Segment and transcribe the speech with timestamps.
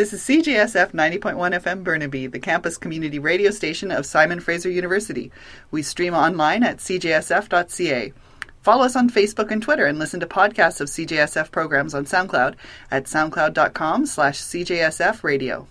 [0.00, 5.30] This is CJSF 90.1 FM Burnaby, the campus community radio station of Simon Fraser University.
[5.70, 8.14] We stream online at cjsf.ca.
[8.62, 12.54] Follow us on Facebook and Twitter and listen to podcasts of CJSF programs on SoundCloud
[12.90, 15.66] at soundcloud.com slash CJSF radio.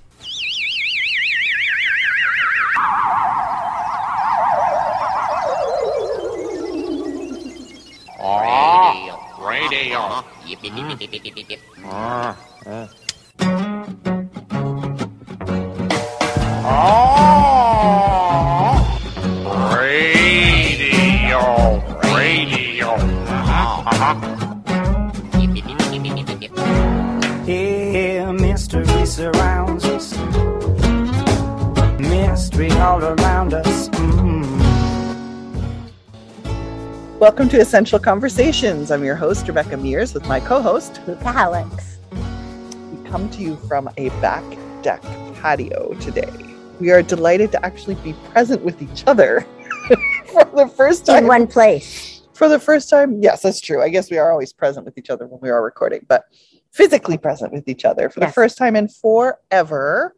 [8.22, 9.38] Ah.
[9.42, 10.24] Radio.
[11.84, 12.90] Ah.
[16.72, 16.86] Oh,
[19.76, 21.42] radio,
[22.14, 22.96] radio.
[27.48, 30.16] Here, mystery surrounds us.
[32.00, 33.90] Mystery all around us.
[33.90, 34.46] Mm.
[37.20, 38.92] Welcome to Essential Conversations.
[38.92, 41.02] I'm your host, Rebecca Mears, with my co host.
[41.08, 41.98] Luca Alex.
[42.12, 44.44] We come to you from a back
[44.84, 45.02] deck
[45.34, 46.49] patio today.
[46.80, 49.42] We are delighted to actually be present with each other
[50.32, 51.24] for the first time.
[51.24, 52.22] In one place.
[52.34, 53.22] for the first time.
[53.22, 53.82] Yes, that's true.
[53.82, 56.24] I guess we are always present with each other when we are recording, but
[56.72, 60.16] physically present with each other for the first time in forever.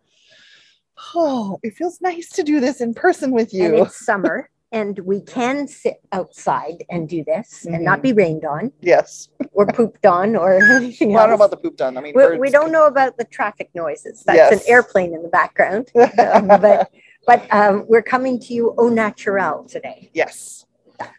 [1.15, 3.83] Oh, it feels nice to do this in person with And you.
[3.85, 4.49] it's summer.
[4.73, 7.83] And we can sit outside and do this and Mm-hmm.
[7.83, 9.29] not be rained on Yes.
[9.53, 11.97] or pooped on or anything Well, I don't know about the pooped on.
[11.97, 14.23] I mean, we, we don't know about the traffic noises.
[14.25, 14.53] That's Yes.
[14.65, 15.91] an airplane in the background.
[16.19, 16.89] Um, but
[17.27, 20.09] but um, we're coming to you au naturel today.
[20.13, 20.65] yes.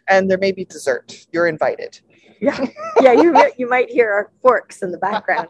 [0.07, 1.25] And there may be dessert.
[1.31, 1.99] You're invited.
[2.41, 2.65] Yeah,
[3.01, 3.13] yeah.
[3.13, 5.47] You you might hear our forks in the background.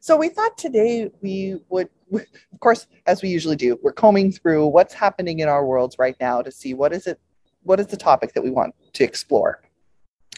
[0.00, 4.66] So we thought today we would, of course, as we usually do, we're combing through
[4.68, 7.20] what's happening in our worlds right now to see what is it,
[7.62, 9.62] what is the topic that we want to explore.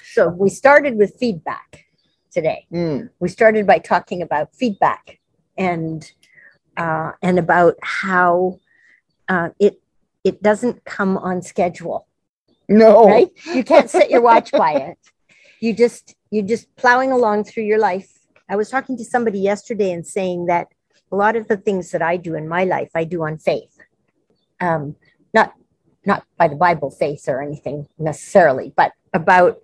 [0.03, 1.85] So we started with feedback
[2.33, 2.67] today.
[2.73, 5.21] Mm, we started by talking about feedback
[5.57, 6.11] and
[6.77, 8.59] uh, and about how
[9.29, 9.81] uh, it
[10.25, 12.07] it doesn't come on schedule
[12.69, 13.07] No.
[13.07, 14.99] right you can't set your watch by it
[15.61, 18.20] you just you're just plowing along through your life
[18.51, 20.67] i was talking to somebody yesterday and saying that
[21.13, 23.79] a lot of the things that i do in my life i do on faith
[24.61, 24.97] um,
[25.33, 25.55] not
[26.05, 29.59] not by the bible faith or anything necessarily but about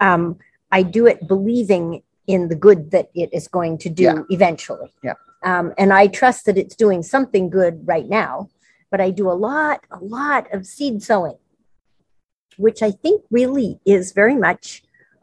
[0.00, 0.38] um,
[0.72, 4.22] i do it believing in the good that it is going to do Yeah.
[4.30, 5.14] eventually Yeah.
[5.44, 8.48] um, and i trust that it's doing something good right now
[8.90, 11.38] but i do a lot a lot of seed sowing
[12.56, 14.82] which i think really is very much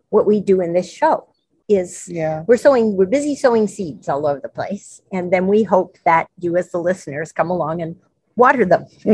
[0.09, 1.27] what we do in this show
[1.67, 2.43] is Yeah.
[2.47, 6.27] we're sowing we're busy sowing seeds all over the place and then we hope that
[6.39, 7.95] you as the listeners come along and
[8.37, 8.85] water them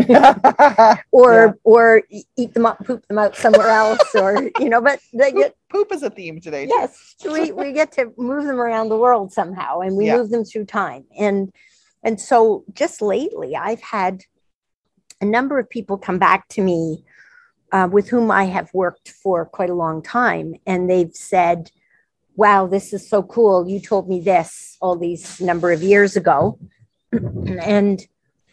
[1.12, 1.52] or Yeah.
[1.64, 2.04] or
[2.38, 5.92] eat them up poop them out somewhere else or you know but they get Poop
[5.92, 6.68] is a theme today.
[6.68, 10.18] yes we, we get to move them around the world somehow and we Yeah.
[10.18, 11.52] move them through time and
[12.04, 14.22] and so just lately i've had
[15.22, 17.04] a number of people come back to me
[17.72, 21.72] uh, with whom i have worked for quite a long time and they've said
[22.36, 23.68] wow this is so cool.
[23.68, 26.60] You told me this all these number of years ago.
[27.62, 28.06] And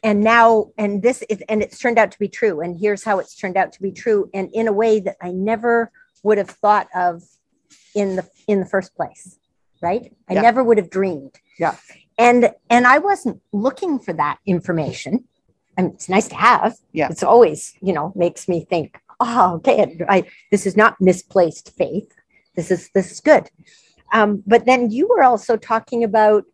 [0.03, 2.61] and now and this is and it's turned out to be true.
[2.61, 4.31] And here's how it's turned out to be true.
[4.35, 5.91] And in a way that i never
[6.23, 7.23] would have thought of
[7.95, 9.37] in the in the first place
[9.83, 10.13] right?
[10.29, 10.43] I Yeah.
[10.43, 11.35] never would have dreamed.
[11.59, 11.77] Yeah.
[12.19, 15.25] and and i wasn't looking for that information.
[15.77, 16.77] And it's nice to have.
[16.93, 17.09] Yeah.
[17.11, 18.89] it's always you know makes me think
[19.21, 20.19] oh okay I,
[20.51, 22.11] this is not misplaced faith
[22.61, 23.49] this is this is good
[24.13, 26.45] um, but then you were also talking about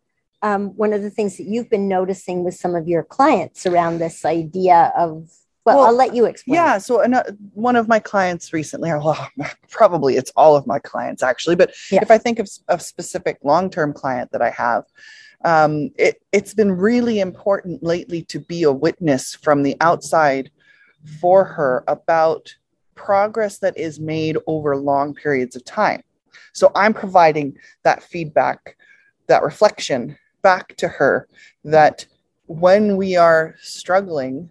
[0.43, 3.97] um, one of the things that you've been noticing with some of your clients around
[3.99, 5.29] this idea of
[5.65, 6.77] well, Well, i'll let you explain Yeah.
[6.77, 7.23] So ano-
[7.53, 9.29] one of my clients recently, or well,
[9.69, 11.99] probably it's all of my clients actually, but Yeah.
[12.01, 14.83] if I think of a specific long-term client that I have,
[15.43, 20.51] um, it, it's been really important lately to be a witness from the outside
[21.19, 22.55] for her about
[22.97, 26.03] progress that is made over long periods of time.
[26.53, 28.75] So I'm providing that feedback,
[29.27, 31.27] that reflection back to her
[31.63, 32.05] that
[32.47, 34.49] when we are struggling,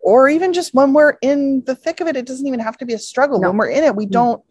[0.00, 2.84] or even just when we're in the thick of it, it doesn't even have to
[2.84, 3.40] be a struggle.
[3.40, 3.48] No.
[3.48, 4.10] When we're in it, we Mm.
[4.10, 4.42] don't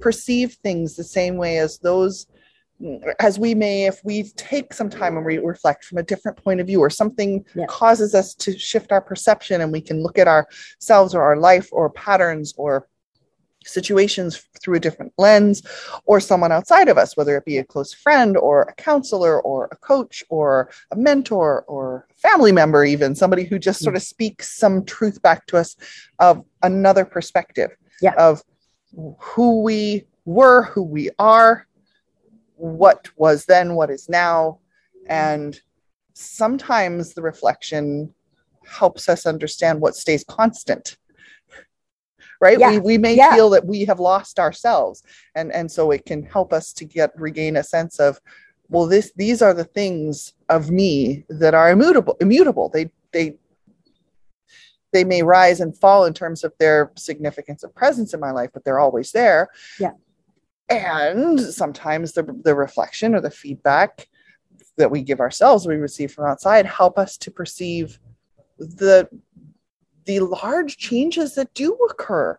[0.00, 2.26] perceive things the same way as those
[3.18, 6.60] as we may if we take some time and we reflect from a different point
[6.60, 7.66] of view or something Yeah.
[7.66, 11.68] causes us to shift our perception and we can look at ourselves or our life
[11.72, 12.86] or patterns or
[13.66, 15.62] situations through a different lens
[16.06, 19.68] or someone outside of us whether it be a close friend or a counselor or
[19.70, 24.02] a coach or a mentor or a family member even somebody who just sort of
[24.02, 25.76] speaks some truth back to us
[26.18, 28.14] of another perspective Yeah.
[28.16, 28.42] of
[29.18, 31.66] who we were who we are
[32.60, 34.60] what was then what is now
[35.08, 35.60] And
[36.14, 38.14] sometimes the reflection
[38.66, 40.96] helps us understand what stays constant.
[42.40, 42.58] Right?
[42.58, 42.70] Yeah.
[42.70, 43.34] We, we may Yeah.
[43.34, 45.02] feel that we have lost ourselves.
[45.34, 48.20] And, and so it can help us to get regain a sense of,
[48.68, 52.68] well, this these are the things of me that are immutable, immutable.
[52.68, 53.34] They they
[54.92, 58.50] they may rise and fall in terms of their significance of presence in my life,
[58.54, 59.48] but they're always there.
[59.78, 59.92] Yeah.
[60.70, 64.08] And sometimes the, the reflection or the feedback
[64.76, 67.98] that we give ourselves, we receive from outside, help us to perceive
[68.58, 69.08] the
[70.06, 72.38] the large changes that do occur.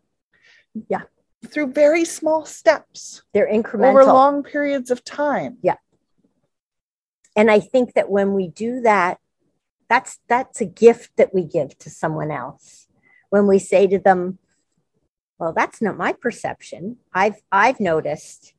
[0.89, 1.03] Yeah.
[1.47, 3.89] Through very small steps They're incremental.
[3.89, 5.57] over long periods of time.
[5.61, 5.75] Yeah.
[7.35, 9.19] And i think that when we do that
[9.89, 12.87] that's that's a gift that we give to someone else
[13.29, 14.37] when we say to them
[15.41, 16.97] well that's not my perception.
[17.13, 18.53] I've i've noticed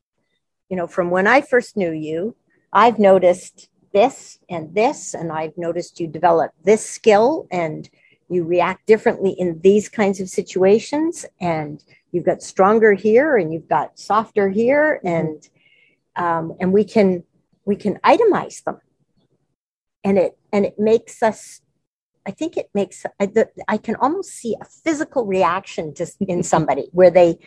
[0.69, 2.37] you know from when i first knew you
[2.73, 7.89] i've noticed this and this and i've noticed you develop this skill and
[8.29, 13.69] you react differently in these kinds of situations and you've got stronger here and you've
[13.69, 15.49] got softer here and
[16.17, 17.23] um, and we can
[17.65, 18.81] we can itemize them.
[20.05, 21.61] And it and it makes us
[22.27, 26.43] i think it makes I, the, I can almost see a physical reaction just in
[26.55, 27.39] somebody where they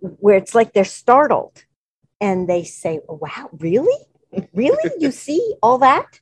[0.00, 1.64] where it's like they're startled
[2.20, 4.06] and they say oh, wow really?
[4.52, 4.90] Really?
[4.98, 6.20] You see all that?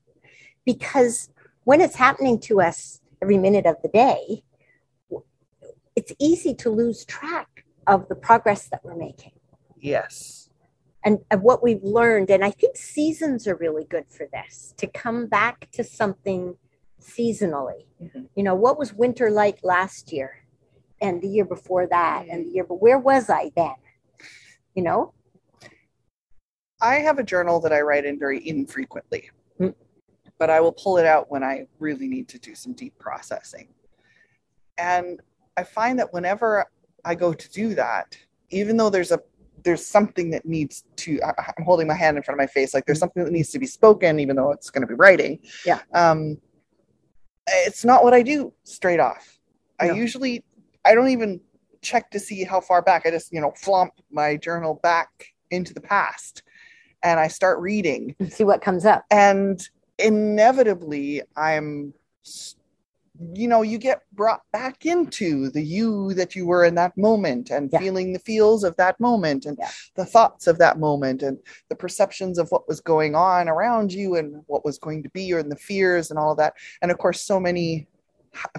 [0.65, 1.31] Because
[1.65, 4.43] when it's happening to us every minute of the day
[5.97, 9.33] it's easy to lose track of the progress that we're making.
[9.79, 10.51] Yes.
[11.05, 14.87] and, and what we've learned and i think seasons are really good for this to
[14.87, 16.57] come back to something
[17.05, 18.29] seasonally Mhm.
[18.35, 20.45] you know what was winter like last year
[21.01, 23.75] and the year before that and the year but where was i then
[24.75, 25.13] you know
[26.81, 29.75] I have a journal that I write in very infrequently, Mm.
[30.39, 33.69] but I will pull it out when I really need to do some deep processing.
[34.77, 35.21] And
[35.57, 36.67] I find that whenever
[37.05, 38.19] I go to do that,
[38.51, 39.21] even though there's a
[39.63, 42.85] there's something that needs to I'm holding my hand in front of my face like
[42.85, 45.39] there's something that needs to be spoken even though it's going to be writing.
[45.65, 45.81] Yeah.
[45.95, 46.39] Um
[47.49, 49.39] it's not what I do straight off.
[49.81, 50.45] I usually
[50.85, 51.41] I don't even
[51.83, 53.07] check to see how far back.
[53.07, 55.09] I just, you know, flomp my journal back
[55.51, 56.43] into the past
[57.03, 58.15] and I start reading.
[58.19, 59.67] and see what comes up And
[59.99, 61.93] inevitably, I'm,
[62.25, 62.57] s-
[63.35, 67.51] you know, you get brought back into the you that you were in that moment
[67.51, 67.79] and Yeah.
[67.79, 69.71] feeling the feels of that moment and Yeah.
[69.95, 71.39] the thoughts of that moment and
[71.69, 75.31] the perceptions of what was going on around you and what was going to be
[75.33, 76.55] and the fears and all of that.
[76.83, 77.87] And of course, so many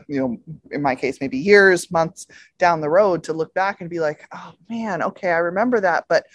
[0.07, 0.38] you know,
[0.72, 4.25] in my case, maybe years, months down the road to look back and be like,
[4.34, 6.06] oh man, okay, I remember that.
[6.07, 6.25] But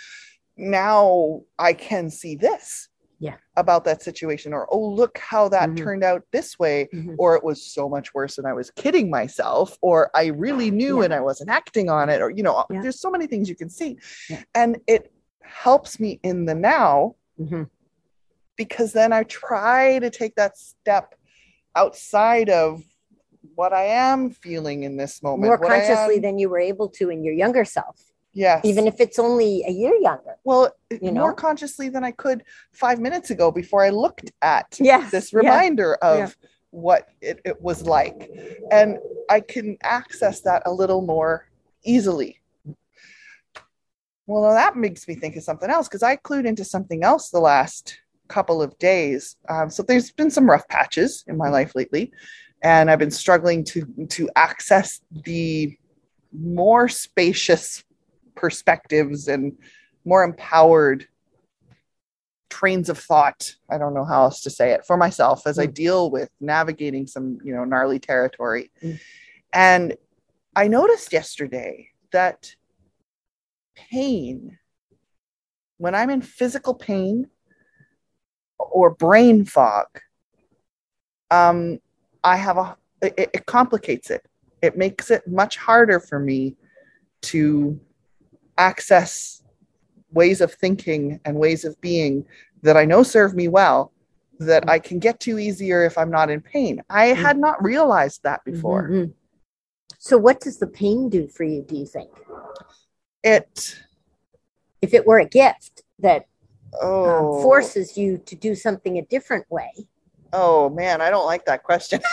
[0.59, 2.90] now I can see this
[3.23, 3.37] Yeah.
[3.57, 5.77] about that situation, or oh, look how that Mhm.
[5.77, 7.17] turned out this way, Mhm.
[7.19, 10.99] or it was so much worse and I was kidding myself, or I really knew
[11.01, 11.05] Yeah.
[11.05, 12.81] and I wasn't acting on it, or you know, Yeah.
[12.81, 13.99] there's so many things you can see.
[14.31, 14.43] Yeah.
[14.55, 15.13] And it
[15.43, 17.69] helps me in the now Mhm.
[18.57, 21.15] because then I try to take that step
[21.77, 22.83] outside of
[23.55, 25.47] what I am feeling in this moment.
[25.49, 28.65] more consciously am- than you were able to in your younger self yes.
[28.65, 31.23] even if it's only a year younger well, you know?
[31.23, 35.39] more consciously than I could five minutes ago before I looked at yes this yeah.
[35.39, 36.49] reminder of Yeah.
[36.71, 38.31] what it, it was like.
[38.71, 41.47] And I can access that a little more
[41.85, 42.41] easily.
[44.27, 47.31] Well, now that makes me think of something else because I clued into something else
[47.31, 49.37] the last couple of days.
[49.49, 52.13] Um, so there's been some rough patches in my life lately,
[52.63, 55.77] and I've been struggling to to access the
[56.33, 57.83] more spacious
[58.41, 59.57] perspectives and
[60.05, 61.07] more empowered
[62.49, 65.67] trains of thought i don't know how else to say it for myself as i
[65.67, 65.75] Mm.
[65.75, 68.99] deal with navigating some you know gnarly territory Mm.
[69.53, 69.97] and
[70.57, 72.57] i noticed yesterday that
[73.77, 74.59] pain
[75.77, 77.29] when i'm in physical pain
[78.59, 79.87] or brain fog
[81.31, 81.79] um
[82.25, 84.23] i have a it, it complicates it
[84.61, 86.57] it makes it much harder for me
[87.23, 87.81] to
[88.61, 89.43] access
[90.13, 92.25] ways of thinking and ways of being
[92.63, 93.93] that I know serve me well
[94.39, 96.83] that I can get to easier if I'm not in pain.
[96.89, 98.89] I had not realized that before.
[98.89, 99.13] Mhm.
[99.99, 102.11] so what does the pain do for you do you think
[103.23, 103.53] It
[104.81, 106.27] if it were a gift that
[106.81, 109.73] oh um, forces you to do something a different way
[110.33, 112.01] oh man, I don't like that question.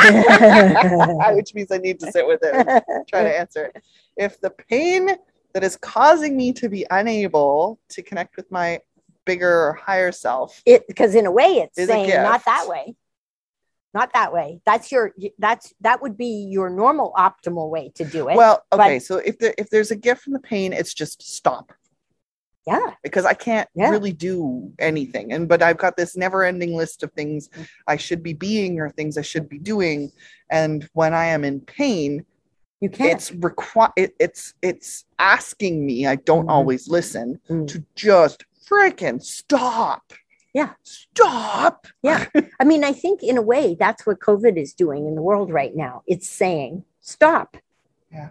[1.36, 3.82] Which means I need to sit with it and try to answer it.
[4.16, 5.10] If the pain
[5.54, 8.80] that is causing me to be unable to connect with my
[9.26, 10.62] bigger or higher self.
[10.66, 12.94] It because in a way it's saying not that way.
[13.92, 14.60] Not that way.
[14.64, 18.36] That's your that's that would be your normal optimal way to do it.
[18.36, 21.22] Well but- okay so if there if there's a gift from the pain it's just
[21.22, 21.72] stop.
[22.66, 22.92] Yeah.
[23.02, 23.90] Because i can't Yeah.
[23.90, 25.32] really do anything.
[25.32, 27.66] And but i've got this never ending list of things Mm.
[27.86, 30.12] i should be being or things i should be doing.
[30.50, 32.24] And when i am in pain
[32.80, 36.50] you can't it's require it, it's it's asking me i don't Mhm.
[36.50, 37.66] always listen Mm.
[37.68, 40.12] to just freaking stop
[40.54, 40.72] Yeah.
[40.82, 42.26] stop Yeah.
[42.60, 45.52] I mean, I think in a way that's what COVID is doing in the world
[45.52, 46.02] right now.
[46.08, 47.56] It's saying, stop.
[48.12, 48.30] Yeah.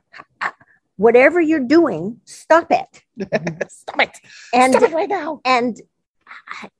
[0.98, 3.04] Whatever you're doing, stop it.
[3.70, 4.18] stop it
[4.54, 5.80] And stop it right now and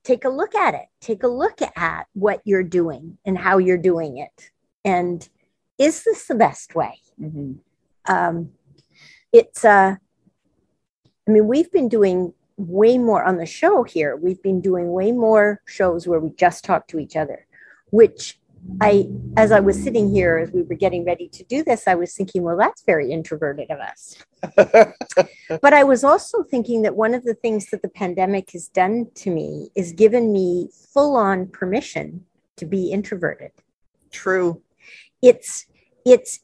[0.04, 0.86] take a look at it.
[1.00, 4.50] Take a look at what you're doing and how you're doing it.
[4.84, 5.26] And
[5.80, 6.94] is this the best way?
[7.20, 7.58] Mhm.
[8.06, 8.50] um,
[9.32, 9.96] it's uh,
[11.26, 14.16] I mean, we've been doing way more on the show here.
[14.16, 17.46] We've been doing way more shows where we just talk to each other,
[17.90, 18.38] which
[18.80, 21.94] I, as I was sitting here, as we were getting ready to do this, I
[21.94, 24.16] was thinking, well, that's very introverted of us.
[25.62, 29.08] But I was also thinking that one of the things that the pandemic has done
[29.16, 32.24] to me is given me full on permission
[32.56, 33.52] to be introverted.
[34.10, 34.62] true
[35.22, 35.66] It's,
[36.04, 36.40] it's,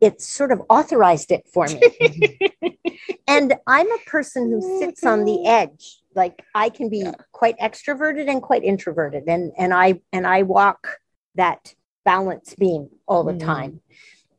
[0.00, 2.78] it's sort of authorized it for me.
[3.28, 6.00] and I'm a person who sits on the edge.
[6.14, 7.12] Like I can be Yeah.
[7.32, 10.98] quite extroverted and quite introverted, and and I and I walk
[11.36, 11.74] that
[12.04, 13.40] balance beam all the Mhm.
[13.44, 13.80] time.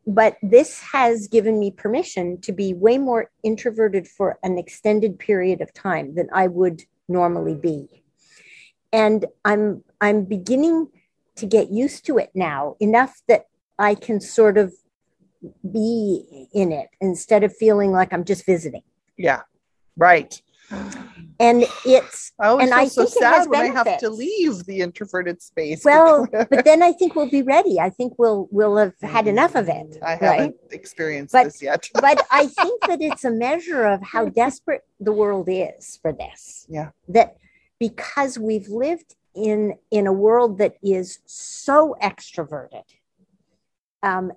[0.08, 5.62] But this has given me permission to be way more introverted for an extended period
[5.62, 8.04] of time than I would normally be.
[8.92, 10.88] And I'm I'm beginning
[11.36, 13.46] to get used to it now enough that
[13.82, 14.74] I can sort of
[15.72, 18.84] be in it instead of feeling like I'm just visiting.
[19.18, 19.42] yeah
[19.98, 20.34] right
[21.48, 21.66] And
[21.98, 25.38] it's i always And feel I so sad when i have to leave the introverted
[25.42, 27.76] space well, but then I think we'll be ready.
[27.88, 29.28] I think we'll we'll have had mm-hmm.
[29.36, 29.90] enough of it.
[30.02, 30.22] i right?
[30.22, 34.84] haven't experienced But- this yet but I think that it's a measure of how desperate
[35.08, 36.42] the world is for this.
[36.78, 36.90] Yeah.
[37.16, 37.30] That
[37.88, 39.12] because we've lived
[39.50, 39.60] in
[39.98, 41.76] in a world that is so
[42.12, 42.88] extroverted,
[44.04, 44.32] um,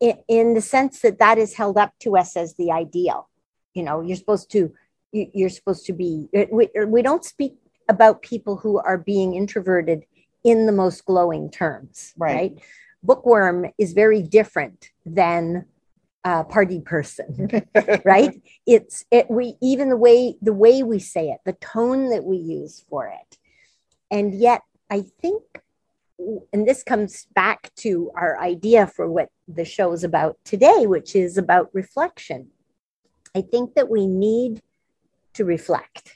[0.00, 3.28] in, in the sense that that is held up to us as the ideal.
[3.74, 4.72] You know, you're supposed to
[5.12, 6.28] you, you're supposed to be.
[6.50, 7.54] We we don't speak
[7.88, 10.04] about people who are being introverted
[10.44, 12.34] in the most glowing terms, Right.
[12.34, 12.58] right?
[13.02, 15.66] Bookworm is very different than
[16.24, 17.48] a party person
[18.04, 22.24] right it's it we even the way the way we say it the tone that
[22.24, 23.38] we use for it
[24.10, 25.44] and yet i think
[26.52, 31.14] and this comes back to our idea for what the show is about today which
[31.14, 32.48] is about reflection.
[33.34, 34.62] I think that we need
[35.34, 36.14] to reflect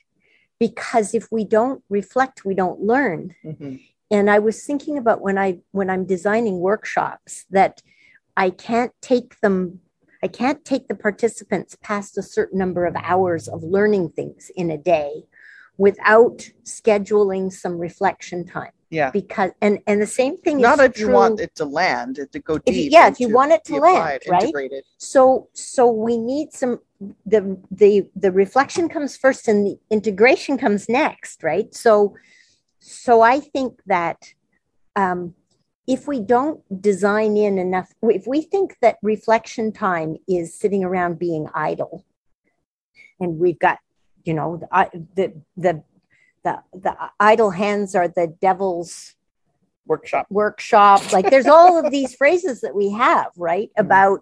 [0.59, 3.35] because if we don't reflect we don't learn.
[3.45, 3.81] Mhm.
[4.13, 7.83] and i was thinking about when i when i'm designing workshops that
[8.37, 9.81] i can't take them
[10.23, 14.71] i can't take the participants past a certain number of hours of learning things in
[14.71, 15.23] a day
[15.79, 19.11] without scheduling some reflection time yeah.
[19.11, 22.19] Because and and the same thing not is if you true- want it to land
[22.19, 24.43] it to go If you- deep yeah, if you want it to land, applied, right?
[24.43, 24.85] integrated.
[24.99, 26.81] So so we need some
[27.25, 31.73] the the the reflection comes first and the integration comes next right?
[31.75, 32.15] So
[32.83, 34.33] so i think that
[34.97, 35.35] um
[35.87, 41.19] if we don't design in enough if we think that reflection time is sitting around
[41.19, 42.05] being idle
[43.21, 43.79] and we've got
[44.25, 45.83] you know the I- the the
[46.45, 49.15] the, the idle hands are the devil's
[49.87, 53.81] workshop workshop like there's all of these phrases that we have right Mhm.
[53.81, 54.21] about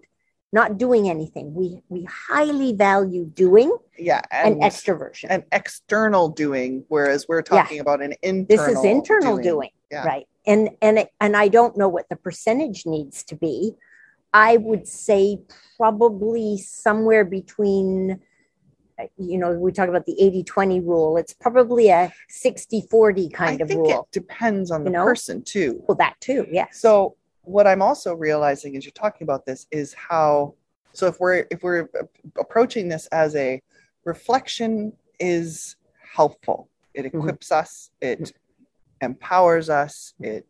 [0.51, 6.85] not doing anything we we highly value doing yeah and, and extroversion an external doing
[6.87, 7.61] whereas we're Yeah.
[7.63, 8.45] talking about an internal.
[8.67, 10.05] this is internal doing, Yeah.
[10.05, 13.73] right and and it, and i don't know what the percentage needs to be
[14.33, 15.39] i would say
[15.77, 18.19] probably somewhere between
[19.17, 23.67] you know we talk about the 80-20 rule it's probably a 60-40 kind I of
[23.67, 25.03] think rule it depends on the you know?
[25.03, 29.45] person too well that too yes So what I'm also realizing as you're talking about
[29.45, 30.55] this is how
[30.93, 31.87] so if we're if we're
[32.37, 33.61] approaching this as a
[34.05, 35.75] reflection is
[36.15, 36.69] helpful.
[36.93, 37.13] It Mhm.
[37.13, 38.31] equips us, it
[39.01, 40.45] empowers us, it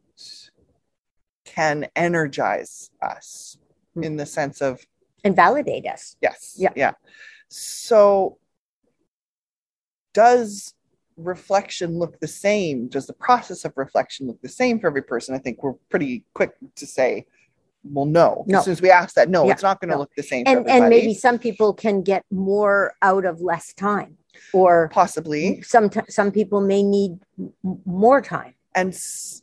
[1.45, 3.57] can energize us
[3.95, 4.03] Mhm.
[4.05, 4.85] in the sense of
[5.23, 6.55] and validate us yes.
[6.57, 6.71] Yeah.
[6.75, 6.93] Yeah.
[7.49, 8.37] So
[10.13, 10.73] does
[11.17, 12.87] reflection look the same?
[12.87, 15.35] Does the process of reflection look the same for every person?
[15.35, 17.25] I think we're pretty quick to say,
[17.83, 18.43] well, no.
[18.47, 18.59] No.
[18.59, 19.99] As soon as we ask that, no, Yeah, it's not going to no.
[19.99, 24.17] look the same and and maybe some people can get more out of less time
[24.53, 27.53] or possibly some some people may need m-
[27.85, 28.53] more time.
[28.75, 29.41] and s-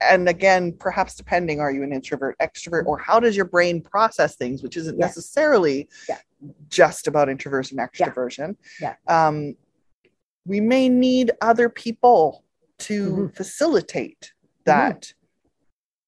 [0.00, 4.34] and again perhaps depending are you an introvert extrovert or how does your brain process
[4.34, 5.06] things which isn't Yeah.
[5.06, 6.18] necessarily Yeah.
[6.68, 8.94] Just about introversion extroversion Yeah.
[9.08, 9.56] um
[10.46, 12.44] we may need other people
[12.78, 13.36] to Mhm.
[13.36, 14.32] facilitate
[14.64, 15.14] that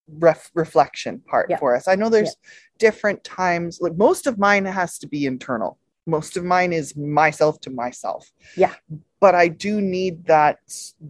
[0.08, 1.58] ref- reflection part Yeah.
[1.58, 2.36] for us i know there's
[2.78, 7.60] different times like most of mine has to be internal most of mine is myself
[7.62, 8.74] to myself Yeah.
[9.20, 10.58] But i do need that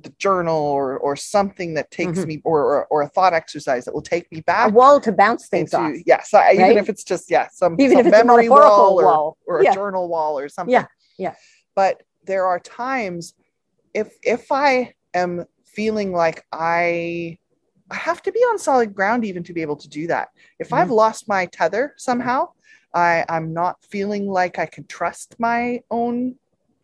[0.02, 2.26] the journal or or something that takes Mhm.
[2.26, 4.70] me or, or or a thought exercise that will take me back.
[4.70, 5.96] A wall to bounce things into off.
[6.06, 8.76] yes I, even if it's just yeah some, Even some if it's a memory metaphorical
[8.84, 9.36] wall or, wall.
[9.46, 10.86] or a journal wall or something Yeah,
[11.18, 11.34] yeah.
[11.74, 13.34] but there are times
[13.94, 17.38] if if i am feeling like i
[17.90, 20.72] i have to be on solid ground even to be able to do that if
[20.72, 20.94] i've Mm-hmm.
[21.04, 22.48] lost my tether somehow
[22.94, 26.34] i i'm not feeling like i can trust my own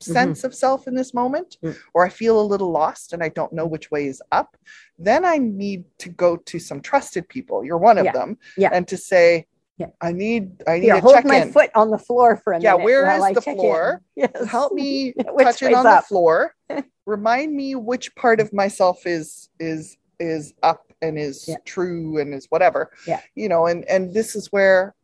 [0.02, 1.76] sense of self in this moment Mm.
[1.94, 4.56] or i feel a little lost and i don't know which way is up
[4.98, 8.12] then i need to go to some trusted people you're one of Yeah.
[8.12, 8.70] them Yeah.
[8.72, 9.46] and to say
[9.78, 9.86] Yeah.
[10.00, 12.52] i need i need Here, to hold check my in foot on the floor for
[12.52, 12.84] a Yeah, minute.
[12.84, 14.02] where while is I the floor?
[14.16, 14.44] Yes.
[14.46, 16.02] help me touch it on up?
[16.02, 16.54] the floor
[17.06, 21.56] remind me which part of myself is is is up and is Yeah.
[21.64, 23.20] true and is whatever Yeah.
[23.34, 24.94] you know and and this is where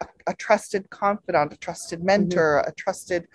[0.00, 2.70] a, a trusted confidant a trusted mentor Mm-hmm.
[2.70, 3.26] a trusted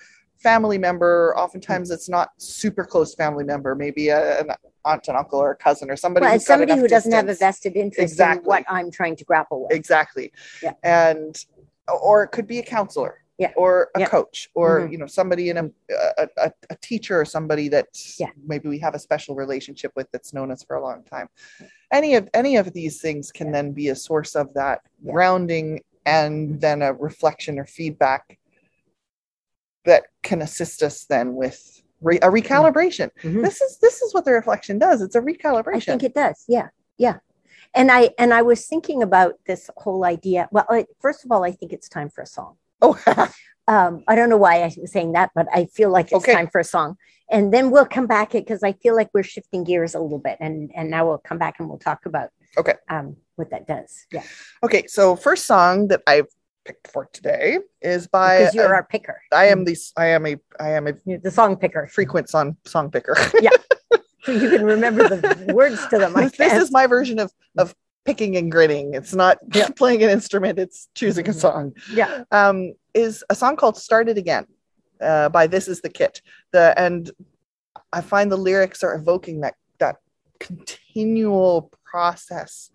[0.44, 4.50] family member oftentimes it's not super close family member maybe a, an
[4.86, 7.12] aunt and uncle or a cousin or somebody Well, who's it's got somebody who doesn't
[7.14, 8.44] have a vested interest in Exactly.
[8.46, 9.72] what I'm trying to grapple with.
[9.72, 10.32] exactly
[10.62, 10.74] Yeah.
[10.84, 11.44] and
[12.02, 13.52] or it could be a counselor Yeah.
[13.56, 14.08] or a Yeah.
[14.08, 14.92] coach or Mhm.
[14.92, 15.70] you know somebody in a,
[16.38, 17.88] a a teacher or somebody that
[18.20, 18.32] Yeah.
[18.46, 21.30] maybe we have a special relationship with that's known us for a long time
[21.92, 26.60] any of any of these things can then be a source of that grounding and
[26.60, 28.38] then a reflection or feedback
[29.86, 33.42] that can assist us then with re- a recalibration Mhm.
[33.44, 36.44] this is this is what the reflection does it's a recalibration I think it does.
[36.48, 37.18] Yeah, yeah.
[37.76, 40.48] And I and I was thinking about this whole idea.
[40.52, 42.58] Well, I, first of all, I think it's time for a song.
[42.82, 42.98] oh
[43.66, 46.34] Um, I don't know why I was saying that, but I feel like it's Okay.
[46.34, 46.98] time for a song.
[47.32, 50.20] And then we'll come back it because I feel like we're shifting gears a little
[50.20, 52.74] bit, and and now we'll come back and we'll talk about Okay.
[52.90, 54.06] um, what that does.
[54.12, 54.24] Yeah,
[54.66, 56.28] okay so first song that i've
[56.66, 59.22] picked for today is by because you're a- our picker.
[59.32, 61.88] I am the I am a I am a You're the song picker.
[61.88, 63.16] frequent song song picker.
[64.26, 66.16] So you can remember the words to them.
[66.16, 66.62] I this, guess.
[66.64, 68.94] is my version of of picking and grinning.
[68.94, 69.68] It's not Yeah.
[69.76, 70.58] playing an instrument.
[70.60, 71.36] It's choosing a Mhm.
[71.36, 71.74] song.
[71.92, 72.24] yeah.
[72.32, 74.46] Um, is a song called "Start It Again"
[75.02, 76.22] uh, by This Is the Kit.
[76.54, 77.12] The and
[77.92, 79.98] I find the lyrics are evoking that that
[80.40, 82.70] continual process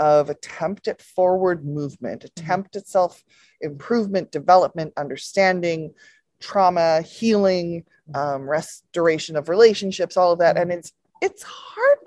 [0.00, 0.32] of mm-hmm.
[0.32, 3.22] attempt at forward movement, attempt at self
[3.60, 5.94] improvement, development, understanding,
[6.40, 8.16] trauma, healing, mm-hmm.
[8.16, 10.56] um, restoration of relationships, all of that.
[10.56, 10.70] Mm-hmm.
[10.70, 11.98] And it's it's hard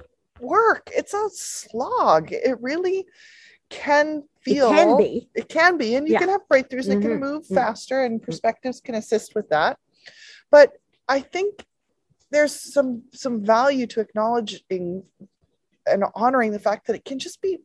[0.42, 0.90] work.
[0.94, 2.32] It's a slog.
[2.32, 3.06] It really
[3.70, 5.30] can feel it can be.
[5.34, 6.20] it can be and you Yeah.
[6.20, 7.56] can have breakthroughs that can move Mhm.
[7.56, 9.80] faster and perspectives can assist with that
[10.52, 10.74] but
[11.08, 11.66] i think
[12.30, 15.04] there's some some value to acknowledging
[15.88, 17.60] and honoring the fact that it can just be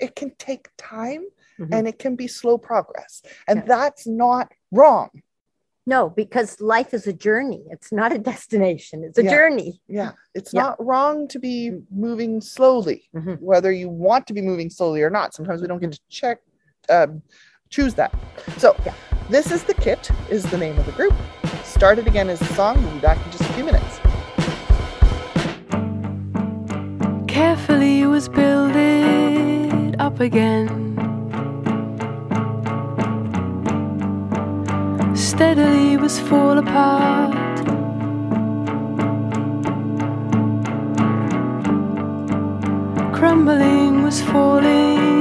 [0.00, 1.24] it, it can take time
[1.58, 1.68] Mhm.
[1.74, 3.64] and it can be slow progress and Yeah.
[3.66, 5.10] that's not wrong
[5.86, 7.64] No, because life is a journey.
[7.70, 9.02] It's not a destination.
[9.02, 9.30] It's a Yeah.
[9.30, 9.80] journey.
[9.88, 10.62] yeah it's Yeah.
[10.62, 11.56] not wrong to be
[11.90, 13.40] moving slowly Mhm.
[13.40, 16.38] whether you want to be moving slowly or not sometimes we don't get to check
[16.96, 17.22] um,
[17.70, 18.12] choose that
[18.58, 18.94] so Yeah.
[19.30, 21.14] this is the kit is the name of the group
[21.64, 23.94] start it again as the song we'll be back in just a few minutes
[27.26, 28.89] Carefully was build it
[30.00, 30.66] up again.
[35.14, 37.36] Steadily was fall apart.
[43.12, 45.19] Crumbling was falling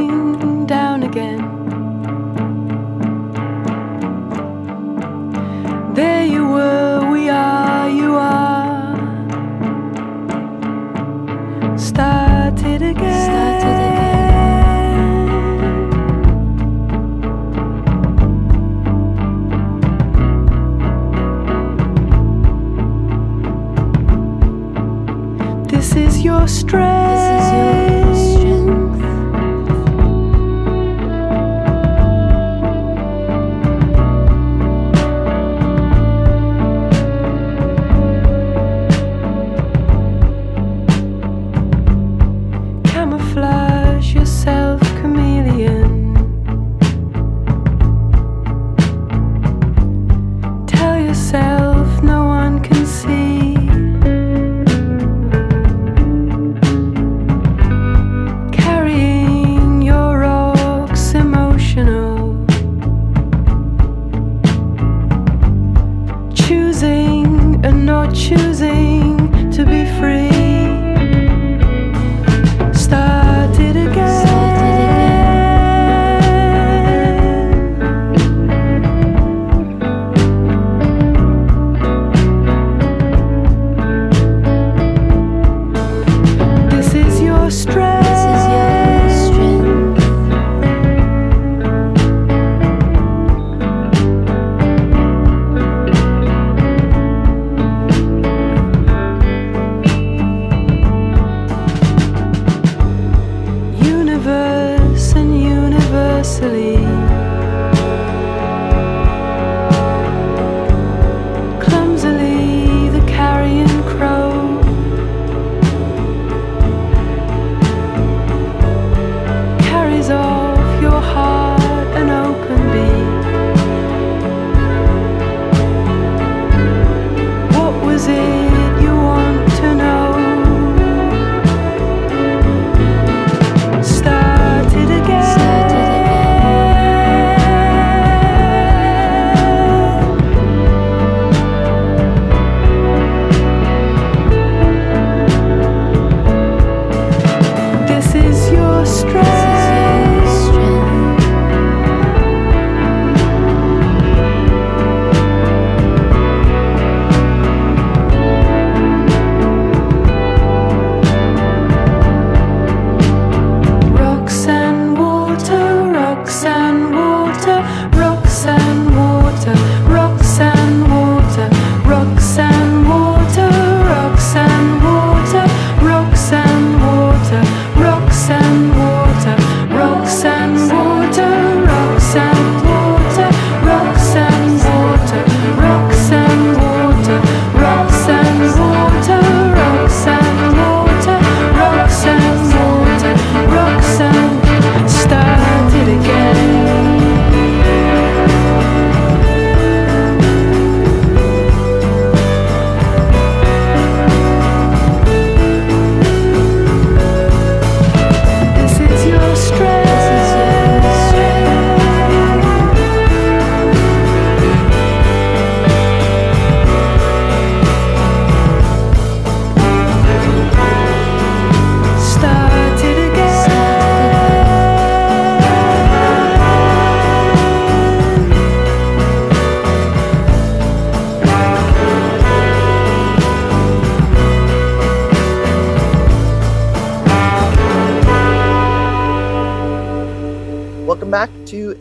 [68.13, 68.98] choosing.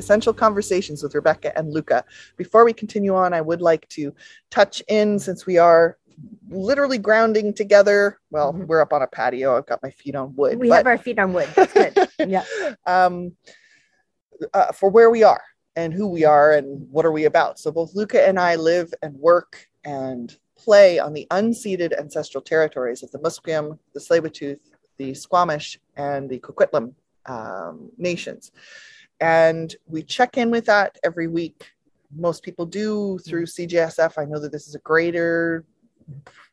[0.09, 2.03] Essential Conversations with Rebecca and Luca.
[2.39, 4.15] Before we continue on, I would like to
[4.51, 5.99] touch in since we are
[6.49, 8.19] literally grounding together.
[8.31, 8.67] Well, Mhm.
[8.69, 9.55] we're up on a patio.
[9.59, 10.59] I've got my feet on wood.
[10.59, 11.47] We but- have our feet on wood.
[11.55, 12.09] That's good.
[12.27, 12.45] Yeah.
[12.87, 13.37] um,
[14.55, 15.43] uh, for where we are
[15.77, 17.59] and who we are and what are we about.
[17.59, 23.03] So both Luca and I live and work and play on the unceded ancestral territories
[23.03, 24.61] of the Musqueam, the Tsleil-Waututh,
[24.97, 26.95] the Squamish, and the Coquitlam
[27.27, 28.51] um, nations.
[29.21, 31.71] And we check in with that every week.
[32.17, 34.17] Most people do through CJSF.
[34.17, 35.65] I know that this is a greater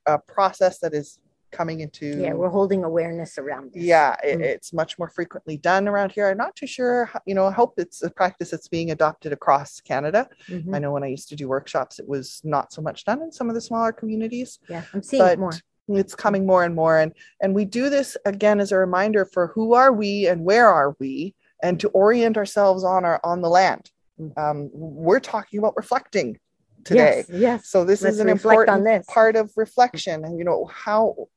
[0.06, 1.19] uh, process that is
[1.51, 3.84] coming into Yeah, we're holding awareness around this.
[3.84, 4.43] yeah it, Mm.
[4.43, 7.51] it's much more frequently done around here i'm not too sure how- you know i
[7.51, 10.75] hope it's a practice that's being adopted across canada Mhm.
[10.75, 13.32] i know when i used to do workshops it was not so much done in
[13.32, 15.51] some of the smaller communities Yeah, I'm seeing but more.
[15.88, 19.47] it's coming more and more and and we do this again as a reminder for
[19.47, 23.50] who are we and where are we and to orient ourselves on our on the
[23.50, 23.89] land.
[24.20, 24.38] Mm.
[24.38, 26.39] um, we're talking about reflecting
[26.86, 27.26] today.
[27.28, 27.68] Yes, yes.
[27.68, 30.24] so this Let's is an important part of reflection.
[30.24, 31.28] And you know how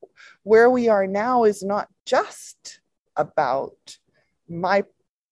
[0.43, 2.79] where we are now is not just
[3.17, 3.97] about
[4.47, 4.83] my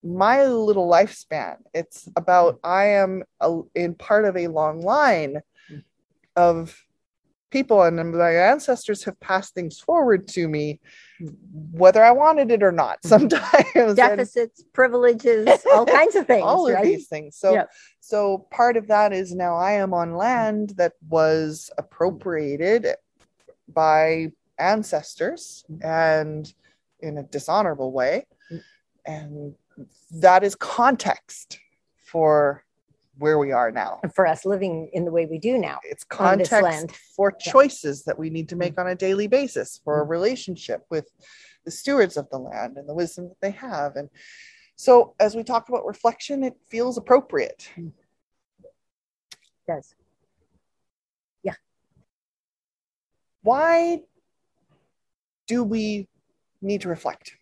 [0.04, 1.58] my little lifespan.
[1.74, 5.42] It's about i am a, in part of a long line
[6.36, 6.82] of
[7.50, 10.80] people and my ancestors have passed things forward to me
[11.72, 16.44] whether i wanted it or not sometimes And- Deficits, privileges, all kinds of things.
[16.44, 16.84] all of right?
[16.84, 17.70] these things so Yep.
[18.00, 22.88] so part of that is now i am on land that was appropriated
[23.74, 26.54] by ancestors and
[27.00, 28.62] in a dishonorable way Mm.
[29.06, 29.56] and
[30.12, 31.60] that is context
[32.06, 32.64] for
[33.18, 35.80] where we are now And for us living in the way we do now.
[35.84, 37.52] it's On context for Yeah.
[37.52, 40.10] choices that we need to make on a daily basis for a Mm.
[40.10, 41.10] relationship with
[41.66, 44.10] the stewards of the land and the wisdom that they have and
[44.76, 47.70] so as we talk about reflection it feels appropriate
[49.68, 49.96] Does,
[51.44, 51.56] yeah.
[53.42, 54.02] why
[55.48, 56.08] do we
[56.62, 57.37] need to reflect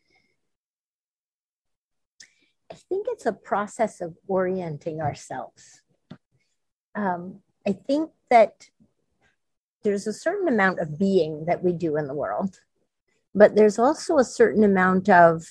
[2.76, 5.82] I think it's a process of orienting ourselves.
[6.94, 8.70] Um, I think that
[9.84, 12.60] there's a certain amount of being that we do in the world,
[13.34, 15.46] but there's also a certain amount of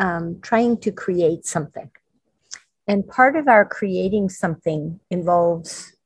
[0.00, 1.92] um, trying to create something.
[2.88, 5.96] And part of our creating something involves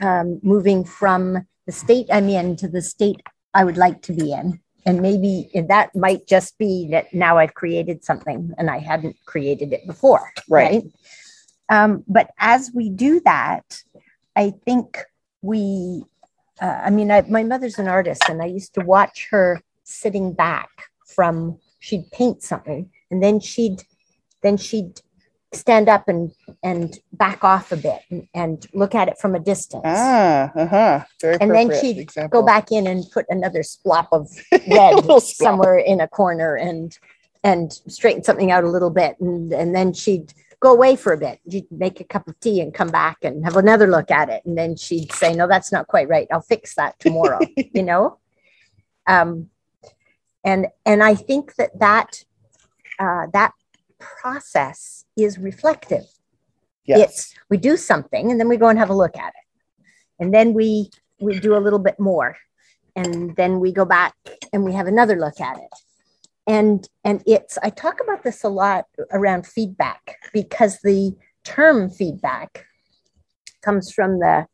[0.00, 3.22] um, moving from the state I'm in to the state
[3.54, 4.60] I would like to be in.
[4.86, 9.72] And maybe that might just be that now I've created something and I hadn't created
[9.72, 10.32] it before.
[10.48, 10.84] Right.
[11.68, 13.82] Um, but as we do that,
[14.34, 15.04] I think
[15.42, 16.04] we,
[16.60, 20.32] uh, I mean, I, my mother's an artist and I used to watch her sitting
[20.32, 20.70] back
[21.06, 23.84] from, she'd paint something and then she'd,
[24.42, 25.00] then she'd
[25.52, 26.32] stand up and,
[26.62, 29.82] and back off a bit and, and look at it from a distance.
[29.84, 31.04] Ah, uh-huh.
[31.20, 32.40] Very and then she'd example.
[32.40, 35.22] go back in and put another splop of red splop.
[35.22, 36.98] somewhere in a corner and
[37.42, 41.16] and straighten something out a little bit and and then she'd go away for a
[41.16, 44.28] bit she'd make a cup of tea and come back and have another look at
[44.28, 47.82] it and then she'd say no that's not quite right i'll fix that tomorrow you
[47.82, 48.18] know
[49.06, 49.48] um
[50.44, 52.22] and and i think that that
[52.98, 53.54] uh, that
[54.00, 56.04] process is reflective.
[56.86, 57.00] Yes.
[57.00, 59.84] it's we do something and then we go and have a look at it.
[60.18, 62.36] And then we we do a little bit more.
[62.96, 64.14] And then we go back
[64.52, 65.70] and we have another look at it.
[66.46, 72.66] And and it's i talk about this a lot around feedback because the term feedback
[73.62, 74.46] comes from the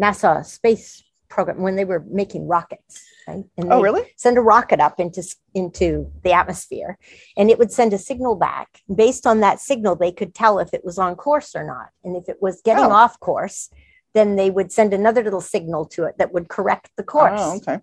[0.00, 4.12] nasa space program when they were making rockets right and Oh, really?
[4.16, 5.22] send a rocket up into
[5.54, 6.98] into the atmosphere
[7.36, 10.72] and it would send a signal back based on that signal they could tell if
[10.74, 12.90] it was on course or not and if it was getting Oh.
[12.90, 13.70] off course
[14.14, 17.40] then they would send another little signal to it that would correct the oh, course
[17.42, 17.78] Oh, okay.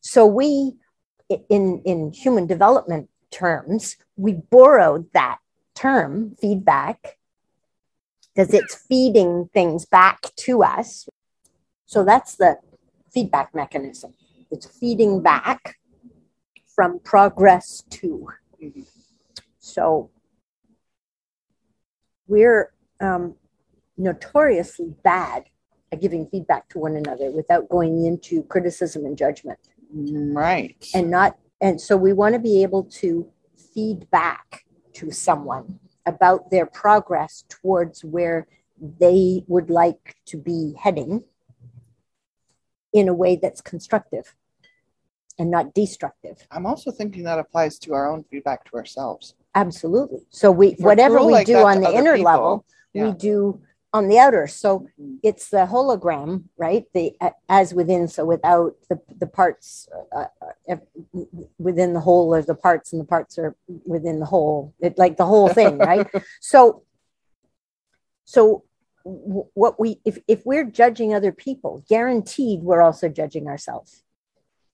[0.00, 0.74] so we
[1.48, 5.38] in in human development terms we borrowed that
[5.74, 7.18] term feedback
[8.34, 11.08] because it's feeding things back to us
[11.86, 12.56] so that's the
[13.12, 14.14] feedback mechanism
[14.50, 15.76] it's feeding back
[16.74, 18.28] from progress to
[18.62, 18.86] Mhm.
[19.58, 20.10] so
[22.26, 23.36] we're um,
[23.98, 25.44] notoriously bad
[25.92, 29.58] at giving feedback to one another without going into criticism and judgment
[29.92, 30.84] Right.
[30.94, 36.50] and not and so we want to be able to feed back to someone about
[36.50, 38.46] their progress towards where
[38.78, 41.24] they would like to be heading
[42.96, 44.34] in a way that's constructive
[45.38, 49.34] and not destructive I'm also thinking that applies to our own feedback to ourselves.
[49.54, 53.04] absolutely so we whatever we like do on the inner people, level yeah.
[53.06, 53.60] we do
[53.92, 54.68] on the outer so
[55.00, 55.18] Mhm.
[55.22, 56.30] it's the hologram
[56.66, 57.06] right the
[57.48, 60.26] as within so without the the parts uh,
[60.70, 60.76] uh,
[61.58, 63.52] within the whole or the parts and the parts are
[63.94, 66.08] within the whole it like the whole thing right
[66.52, 66.82] so
[68.24, 68.64] so
[69.08, 74.02] what we if if we're judging other people guaranteed we're also judging ourselves.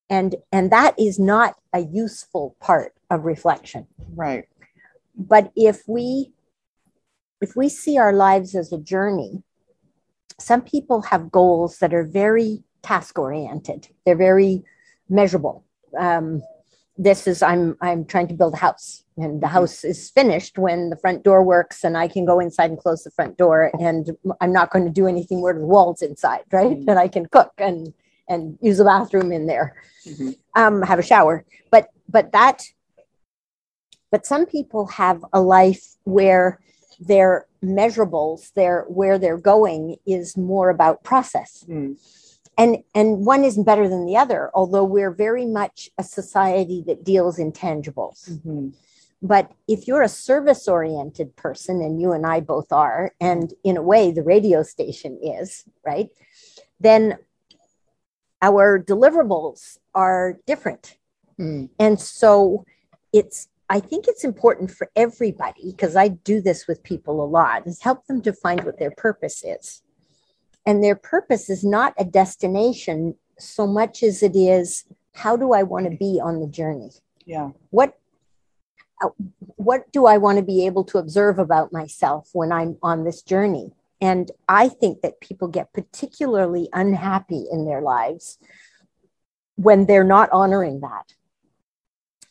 [0.09, 3.87] And and that is not a useful part of reflection.
[4.15, 4.45] Right.
[5.17, 6.33] but if we
[7.41, 9.43] if we see our lives as a journey
[10.39, 14.65] some people have goals that are very task oriented they're very
[15.09, 15.65] measurable.
[15.99, 16.43] Um,
[16.99, 20.91] this is i'm i'm trying to build a house and the house is finished when
[20.91, 24.11] the front door works and i can go inside and close the front door and
[24.41, 26.89] i'm not going to do anything where the walls inside right Mhm.
[26.89, 27.95] and i can cook and
[28.29, 29.75] and use a bathroom in there
[30.07, 30.37] Mhm.
[30.57, 31.45] um, have a shower.
[31.71, 32.65] But but that
[34.11, 36.61] but some people have a life where
[37.01, 41.65] their measurables, their where they're going is more about process.
[41.69, 41.97] Mm.
[42.59, 47.05] And and one isn't better than the other, although we're very much a society that
[47.05, 48.29] deals in tangibles.
[48.29, 48.75] Mhm.
[49.23, 53.77] But if you're a service oriented person, and you and I both are, and in
[53.77, 56.11] a way the radio station is, right?
[56.81, 57.19] Then
[58.43, 60.97] our deliverables are different.
[61.39, 61.71] Mm.
[61.79, 62.65] And so
[63.13, 67.67] it's, I think it's important for everybody, because I do this with people a lot,
[67.67, 69.83] is help them to find what their purpose is.
[70.65, 75.63] And their purpose is not a destination so much as it is how do I
[75.63, 76.91] want to be on the journey?
[77.27, 77.51] Yeah.
[77.71, 77.99] What
[79.03, 79.09] uh,
[79.57, 83.23] what do I want to be able to observe about myself when I'm on this
[83.23, 83.73] journey?
[84.01, 88.39] And I think that people get particularly unhappy in their lives
[89.57, 91.15] when they're not honoring that.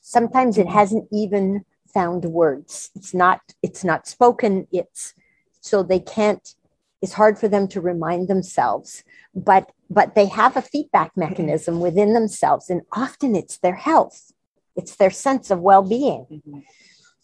[0.02, 1.64] Sometimes it hasn't even
[1.94, 2.90] found words.
[2.96, 4.68] It's not it's not spoken.
[4.72, 5.14] It's
[5.62, 6.56] so they can't
[7.02, 12.14] it's hard for them to remind themselves but but they have a feedback mechanism within
[12.14, 14.32] themselves and often it's their health.
[14.76, 16.26] It's their sense of well-being.
[16.48, 16.64] Mhm.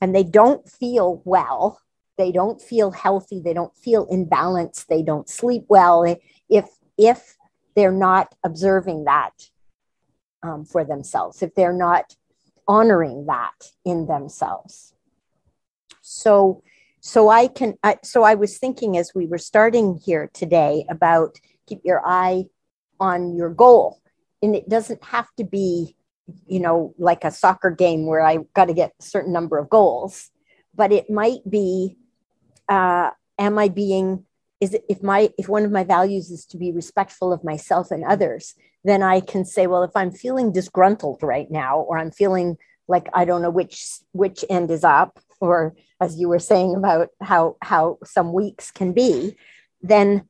[0.01, 1.79] and they don't feel well.
[2.17, 3.39] They don't feel healthy.
[3.41, 4.85] They don't feel in balance.
[4.87, 6.03] They don't sleep well.
[6.49, 7.37] If if
[7.75, 9.49] they're not observing that
[10.43, 12.15] um, for themselves if they're not
[12.67, 14.93] honoring that in themselves.
[16.01, 16.63] So
[17.07, 21.39] so i can I, so i was thinking as we were starting here today about
[21.67, 22.45] keep your eye
[22.99, 24.01] on your goal.
[24.41, 25.95] And it doesn't have to be
[26.45, 29.69] you know, like a soccer game where I got to get a certain number of
[29.69, 30.29] goals,
[30.75, 31.95] but it might be,
[32.67, 34.25] uh, am I being,
[34.59, 37.91] is it, if my, if one of my values is to be respectful of myself
[37.91, 42.11] and others, then I can say, well, if I'm feeling disgruntled right now, or I'm
[42.11, 42.57] feeling
[42.89, 47.09] like I don't know which which end is up, or as you were saying about
[47.21, 49.35] how how some weeks can be,
[49.81, 50.27] then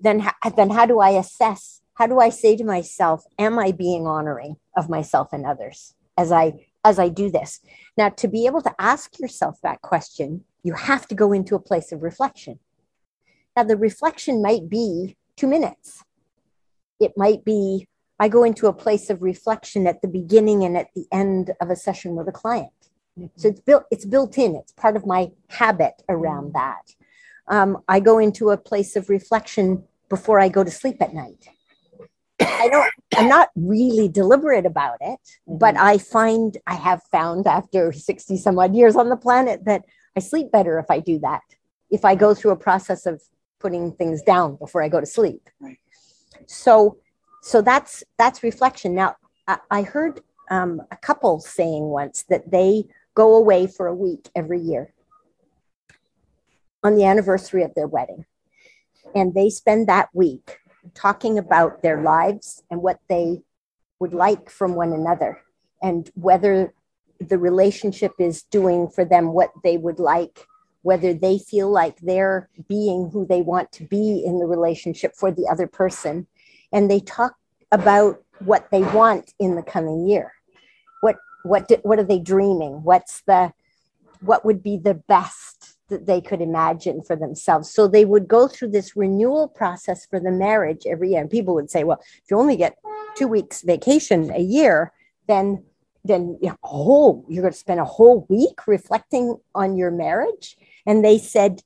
[0.00, 1.80] then then how do I assess?
[1.94, 6.32] How do I say to myself, am I being honoring of myself and others as
[6.32, 7.60] I as I do this?
[7.96, 11.60] Now, to be able to ask yourself that question, you have to go into a
[11.60, 12.58] place of reflection.
[13.56, 16.02] Now, the reflection might be two minutes.
[16.98, 20.88] It might be I go into a place of reflection at the beginning and at
[20.94, 22.70] the end of a session with a client.
[23.18, 23.26] Mm-hmm.
[23.36, 24.54] So it's built it's built in.
[24.54, 26.58] It's part of my habit around mm-hmm.
[26.58, 26.94] that.
[27.48, 31.48] Um, I go into a place of reflection before I go to sleep at night.
[32.40, 32.92] I don't.
[33.16, 35.58] I'm not really deliberate about it, mm-hmm.
[35.58, 39.84] but I find I have found after sixty some odd years on the planet that
[40.16, 41.42] I sleep better if I do that.
[41.90, 43.20] If I go through a process of
[43.60, 45.48] putting things down before I go to sleep.
[45.60, 45.78] Right.
[46.46, 46.98] So,
[47.42, 48.94] so that's that's reflection.
[48.94, 49.16] Now,
[49.70, 54.60] I, heard um, a couple saying once that they go away for a week every
[54.60, 54.94] year
[56.82, 58.24] on the anniversary of their wedding.
[59.14, 60.58] And they spend that week
[60.94, 63.42] talking about their lives and what they
[63.98, 65.42] would like from one another
[65.82, 66.72] and whether
[67.20, 70.46] the relationship is doing for them what they would like,
[70.82, 75.30] whether they feel like they're being who they want to be in the relationship for
[75.30, 76.26] the other person.
[76.72, 77.34] And they talk
[77.70, 80.32] about what they want in the coming year.
[81.00, 82.82] What what do, what are they dreaming?
[82.82, 83.52] What's the
[84.20, 87.70] what would be the best that they could imagine for themselves.
[87.70, 91.20] So they would go through this renewal process for the marriage every year.
[91.20, 92.78] And people would say, well, if you only get
[93.14, 94.92] two weeks vacation a year,
[95.28, 95.64] then
[96.04, 100.56] then you know, oh, you're going to spend a whole week reflecting on your marriage.
[100.84, 101.60] And they said,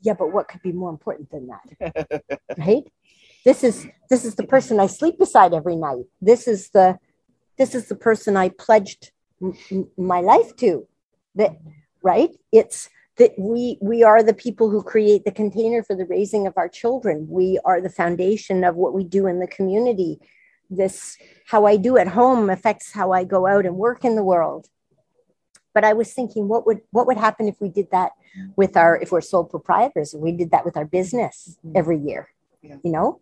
[0.00, 2.40] yeah, but what could be more important than that?
[2.58, 2.82] right?
[3.44, 6.04] This is this is the person I sleep beside every night.
[6.20, 6.98] This is the
[7.58, 10.86] this is the person I pledged m- my life to.
[11.34, 11.56] That
[12.02, 12.30] right?
[12.52, 16.54] It's that we we are the people who create the container for the raising of
[16.56, 17.26] our children.
[17.28, 20.20] We are the foundation of what we do in the community.
[20.70, 24.24] This how I do at home affects how I go out and work in the
[24.24, 24.68] world.
[25.74, 28.12] But I was thinking, what would what would happen if we did that
[28.56, 31.76] with our if we're sole proprietors we did that with our business mm-hmm.
[31.76, 32.28] every year?
[32.62, 32.76] Yeah.
[32.84, 33.20] You know,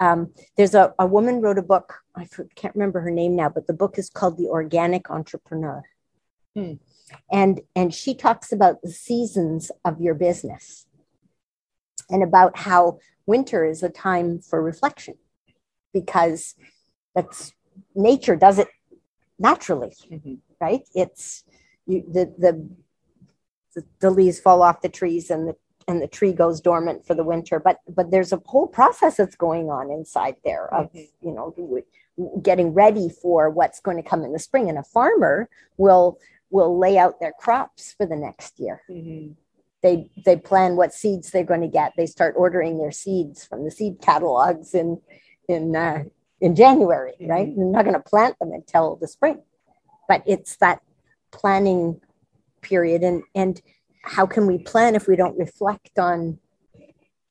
[0.00, 2.02] um, there's a, a woman wrote a book.
[2.14, 5.82] I can't remember her name now, but the book is called The Organic Entrepreneur.
[6.54, 6.74] Hmm.
[7.30, 10.86] And and she talks about the seasons of your business
[12.10, 15.14] and about how winter is a time for reflection
[15.92, 16.54] because
[17.14, 17.52] that's
[17.94, 18.68] nature does it
[19.38, 20.38] naturally Mhm.
[20.60, 21.44] right it's
[21.86, 22.68] you, the, the
[23.74, 25.56] the the leaves fall off the trees and the
[25.88, 29.36] and the tree goes dormant for the winter but but there's a whole process that's
[29.36, 31.08] going on inside there of Mhm.
[31.20, 31.54] you know
[32.42, 36.18] getting ready for what's going to come in the spring and a farmer will
[36.50, 38.82] will lay out their crops for the next year.
[38.90, 39.34] Mhm.
[39.82, 41.92] they they plan what seeds they're going to get.
[41.96, 45.00] They start ordering their seeds from the seed catalogs in
[45.48, 46.04] in uh,
[46.40, 47.54] in january right?
[47.54, 49.42] They're not going to plant them until the spring.
[50.08, 50.80] But it's that
[51.30, 52.00] planning
[52.62, 53.60] period and and
[54.06, 56.38] how can we plan if we don't reflect on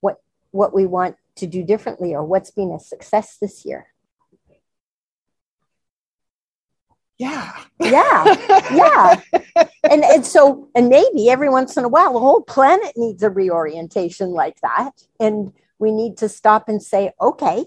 [0.02, 0.18] what
[0.52, 3.88] what we want to do differently or what's been a success this year?
[7.18, 7.54] Yeah.
[7.80, 8.36] yeah.
[8.74, 9.22] Yeah.
[9.90, 13.30] And and so and maybe every once in a while the whole planet needs a
[13.30, 14.92] reorientation like that.
[15.20, 17.66] And we need to stop and say okay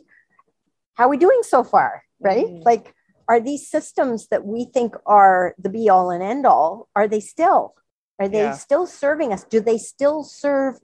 [0.94, 2.02] how are we doing so far?
[2.20, 2.46] Right?
[2.46, 2.64] Mhm.
[2.64, 2.92] like
[3.28, 7.20] are these systems that we think are the be all and end all are they
[7.20, 7.74] still
[8.18, 8.52] are they Yeah.
[8.52, 10.78] still serving us do they still serve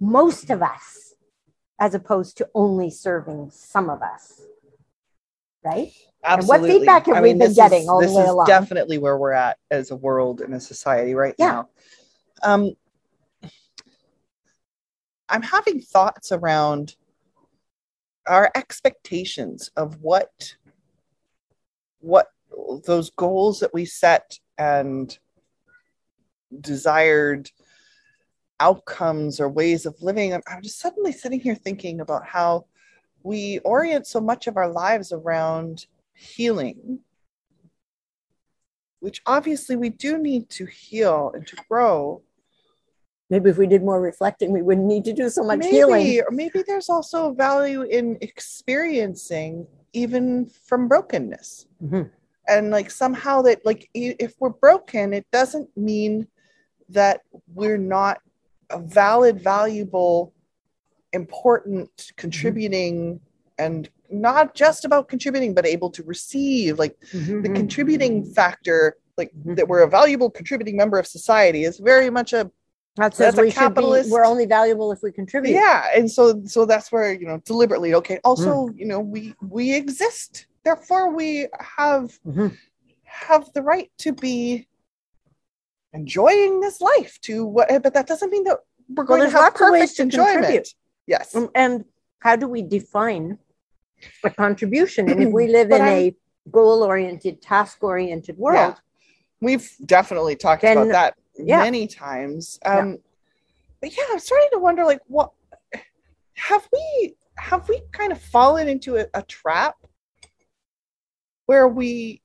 [0.00, 1.14] most of us
[1.78, 4.42] as opposed to only serving some of us
[5.64, 5.92] right
[6.24, 8.46] And what feedback have we been getting is, all the way along?
[8.46, 11.50] this is definitely where we're at as a world and a society right Yeah.
[11.50, 11.68] now.
[12.42, 12.72] Um,
[15.28, 16.96] I'm having thoughts around
[18.26, 20.56] our expectations of what
[22.00, 22.26] what
[22.84, 25.16] those goals that we set and
[26.60, 27.50] desired
[28.60, 30.32] outcomes or ways of living.
[30.32, 32.66] I'm- I'm just suddenly sitting here thinking about how
[33.22, 37.00] we orient so much of our lives around healing,
[39.00, 42.22] which obviously we do need to heal and to grow.
[43.30, 46.20] maybe if we did more reflecting we wouldn't need to do so much maybe, healing
[46.20, 52.10] or maybe there's also value in experiencing even from brokenness Mhm.
[52.46, 56.28] and like somehow that like if we're broken it doesn't mean
[56.92, 57.20] that
[57.54, 58.20] we're not
[58.70, 60.32] a valid valuable
[61.12, 63.20] important contributing
[63.58, 67.54] and not just about contributing but able to receive like the Mhm.
[67.56, 69.56] contributing factor like Mhm.
[69.56, 72.50] that we're a valuable contributing member of society is very much a
[72.96, 75.52] That says That's a we should be, capitalist- we're only valuable if we contribute.
[75.54, 79.74] yeah and so so that's where you know deliberately okay also you know we we
[79.74, 81.46] exist therefore we
[81.78, 82.54] have Mhm.
[83.04, 84.66] have the right to be
[85.92, 88.58] enjoying this life to what but that doesn't mean that
[88.94, 90.68] we're going to have perfect to enjoyment contribute.
[91.06, 91.84] yes Um, And
[92.20, 93.38] how do we define
[94.24, 95.10] a contribution?
[95.10, 96.16] And if we live in I'm- a
[96.50, 98.74] goal oriented, task oriented world,
[99.40, 101.62] we've definitely talked Then- about that yeah.
[101.62, 102.98] many times um
[103.80, 105.30] but yeah i'm starting to wonder like what
[106.34, 109.76] have we have we kind of fallen into a, a trap
[111.46, 112.20] where we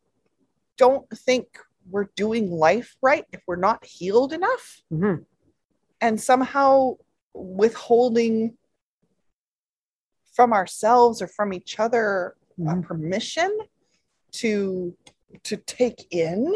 [0.78, 1.48] don't think
[1.90, 5.26] we're doing life right if we're not healed enough Mhm.
[6.02, 6.96] and somehow
[7.34, 8.58] withholding
[10.34, 12.84] from ourselves or from each other a Mhm.
[12.84, 13.58] permission
[14.32, 14.96] to
[15.44, 16.56] to take in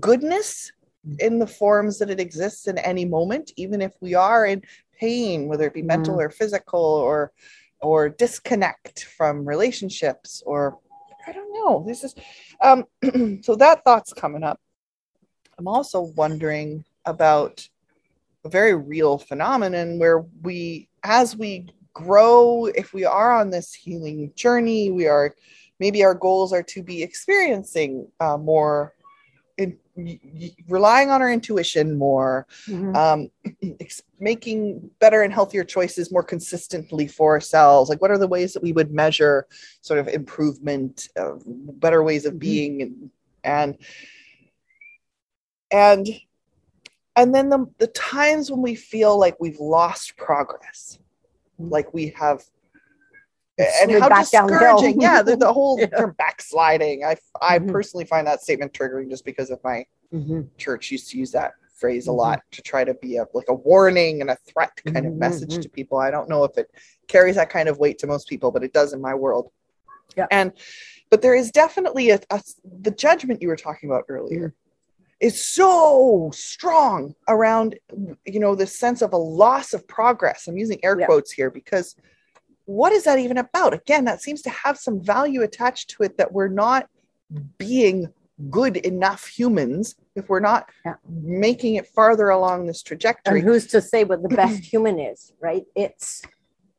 [0.00, 0.72] goodness
[1.18, 4.62] in the forms that it exists in any moment even if we are in
[4.98, 7.32] pain whether it be mental or physical or
[7.82, 10.78] or disconnect from relationships or
[11.26, 11.84] i don't know.
[11.86, 12.14] This is
[12.60, 12.84] um
[13.42, 14.60] so that thought's coming up.
[15.58, 17.66] I'm also wondering about
[18.44, 24.32] a very real phenomenon where we as we grow if we are on this healing
[24.34, 25.34] journey we are
[25.78, 28.94] maybe our goals are to be experiencing uh, more
[29.56, 29.78] in,
[30.68, 32.96] relying on our intuition more Mhm.
[32.96, 33.30] um,
[34.18, 38.62] making better and healthier choices more consistently for ourselves like what are the ways that
[38.62, 39.46] we would measure
[39.80, 42.38] sort of improvement uh, better ways of Mhm.
[42.40, 43.10] being and
[43.44, 43.78] and
[45.70, 46.20] and
[47.16, 50.98] and then the, the times when we feel like we've lost progress
[51.58, 52.42] like we have
[53.58, 55.86] and how back down discouraging yeah the, the whole Yeah.
[55.86, 57.70] term backsliding i i Mhm.
[57.70, 60.48] personally find that statement triggering just because of my Mhm.
[60.58, 62.16] church used to use that phrase a Mhm.
[62.16, 65.18] lot to try to be a like a warning and a threat kind of Mhm,
[65.18, 65.98] message to people.
[65.98, 66.70] I don't know if it
[67.08, 69.50] carries that kind of weight to most people, but it does in my world.
[70.16, 70.26] Yeah.
[70.30, 70.52] And
[71.10, 72.40] but there is definitely a, a
[72.82, 74.54] the judgment you were talking about earlier
[75.20, 77.76] is so strong around
[78.24, 80.46] you know this sense of a loss of progress.
[80.46, 81.06] I'm using air Yeah.
[81.06, 81.96] quotes here because
[82.66, 83.74] what is that even about?
[83.74, 86.88] Again, that seems to have some value attached to it that we're not
[87.58, 88.08] being
[88.50, 90.94] good enough humans if we're not Yeah.
[91.08, 93.38] making it farther along this trajectory.
[93.40, 96.22] and who's to say what the best human is right it's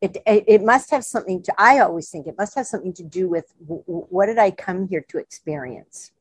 [0.02, 3.30] it, it must have something to i always think it must have something to do
[3.30, 6.12] with w- what did i come here to experience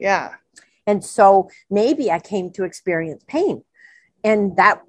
[0.00, 0.34] yeah.
[0.88, 3.62] and so maybe i came to experience pain
[4.24, 4.82] and that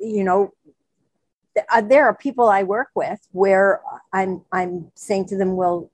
[0.00, 0.52] you know
[1.82, 3.80] there are people i work with where
[4.12, 5.90] i'm i'm saying to them well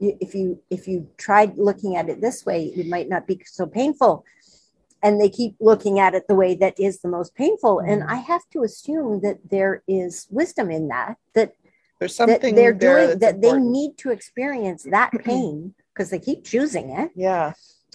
[0.00, 3.66] if you if you tried looking at it this way it might not be so
[3.66, 4.24] painful
[5.02, 8.16] and they keep looking at it the way that is the most painful and i
[8.16, 11.52] have to assume that there is wisdom in that that
[11.98, 16.18] There's that something they're there doing that they need to experience that pain because they
[16.18, 17.54] keep choosing it Yeah.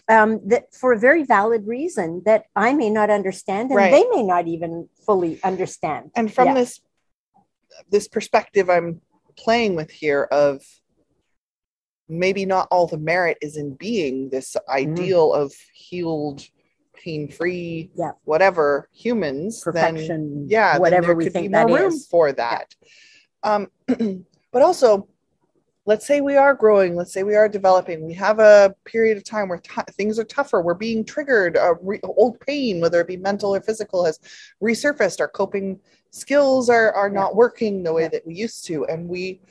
[0.09, 3.91] um, that for a very valid reason that I may not understand and Right.
[3.91, 6.11] they may not even fully understand.
[6.15, 6.81] And from this
[7.89, 9.01] this perspective I'm
[9.37, 10.61] playing with here of
[12.09, 16.43] maybe not all the merit is in being this ideal of healed,
[16.93, 18.11] pain-free, Yeah.
[18.25, 21.93] whatever humans, then Perfection, yeah, then whatever there we could think be that more room
[21.93, 22.07] is.
[22.07, 22.73] for that.
[23.43, 23.67] Um,
[24.51, 25.07] but also,
[25.85, 26.95] let's say we are growing.
[26.95, 28.05] Let's say we are developing.
[28.05, 30.61] We have a period of time where t- things are tougher.
[30.61, 31.57] We're being triggered.
[31.57, 34.19] Uh, re- old pain, whether it be mental or physical, has
[34.61, 35.19] resurfaced.
[35.19, 35.79] Our coping
[36.11, 37.13] skills are are Yeah.
[37.13, 38.09] not working the way Yeah.
[38.09, 39.41] that we used to, and we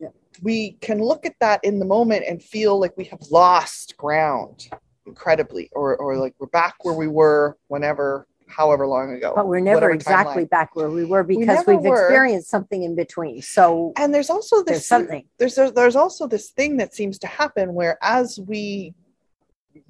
[0.00, 0.08] Yeah.
[0.42, 4.68] we can look at that in the moment and feel like we have lost ground
[5.06, 9.32] incredibly, or or like we're back where we were whenever, however long ago.
[9.34, 10.50] But we're never exactly timeline.
[10.50, 12.06] back where we were because we've were.
[12.06, 13.42] experienced something in between.
[13.42, 15.24] So And there's also this there's something.
[15.38, 18.94] there's there's also this thing that seems to happen where as we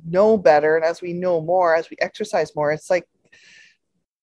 [0.08, 3.04] know better and as we know more as we exercise more it's like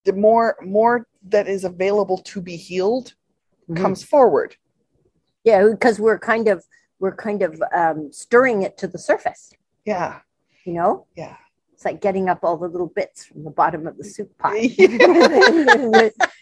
[0.06, 3.14] the more more that is available to be healed
[3.70, 3.78] Mhm.
[3.82, 4.56] comes forward
[5.44, 6.64] Yeah, because we're kind of
[7.00, 9.52] we're kind of um, stirring it to the surface.
[9.86, 10.20] yeah
[10.66, 11.36] You know, yeah
[11.80, 14.52] it's like getting up all the little bits from the bottom of the soup pot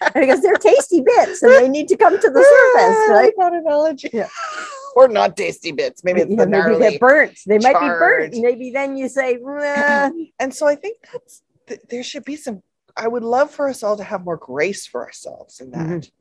[0.15, 3.31] because they're tasty bits and they need to come to the surface, right?
[3.38, 4.29] that analogy Yeah.
[4.95, 6.03] or not tasty bits.
[6.03, 6.79] Maybe it's Yeah, the maybe gnarly.
[6.89, 7.38] they're burnt.
[7.45, 8.33] They might be burnt.
[8.35, 10.09] Maybe then you say, "Nah."
[10.39, 12.63] And so I think that's th- there should be some.
[12.95, 15.85] I would love for us all to have more grace for ourselves in that.
[15.88, 16.11] Mhm.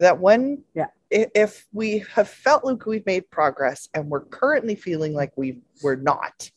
[0.00, 0.88] That when, Yeah.
[1.10, 5.96] if we have felt like we've made progress and we're currently feeling like we we're
[5.96, 6.50] not,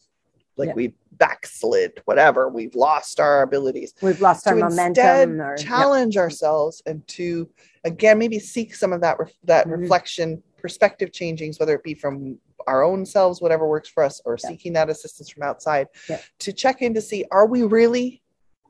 [0.58, 0.74] like Yeah.
[0.76, 0.94] we
[1.26, 3.94] backslid, whatever, we've lost our abilities.
[4.02, 5.40] we've lost our momentum.
[5.40, 5.64] Or, yeah.
[5.64, 7.48] challenge ourselves and to
[7.84, 9.82] again maybe seek some of that ref- that Mhm.
[9.82, 14.38] reflection perspective changings whether it be from our own selves whatever works for us or
[14.42, 14.50] Yeah.
[14.50, 16.20] seeking that assistance from outside Yeah.
[16.40, 18.22] to check in to see are we really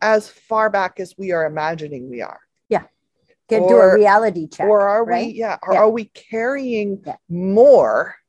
[0.01, 2.39] as far back as we are imagining we are
[3.49, 4.65] Get do a reality check.
[4.65, 5.27] or are right?
[5.27, 5.79] we yeah or Yeah.
[5.81, 7.15] are we carrying Yeah.
[7.27, 8.20] more Yeah.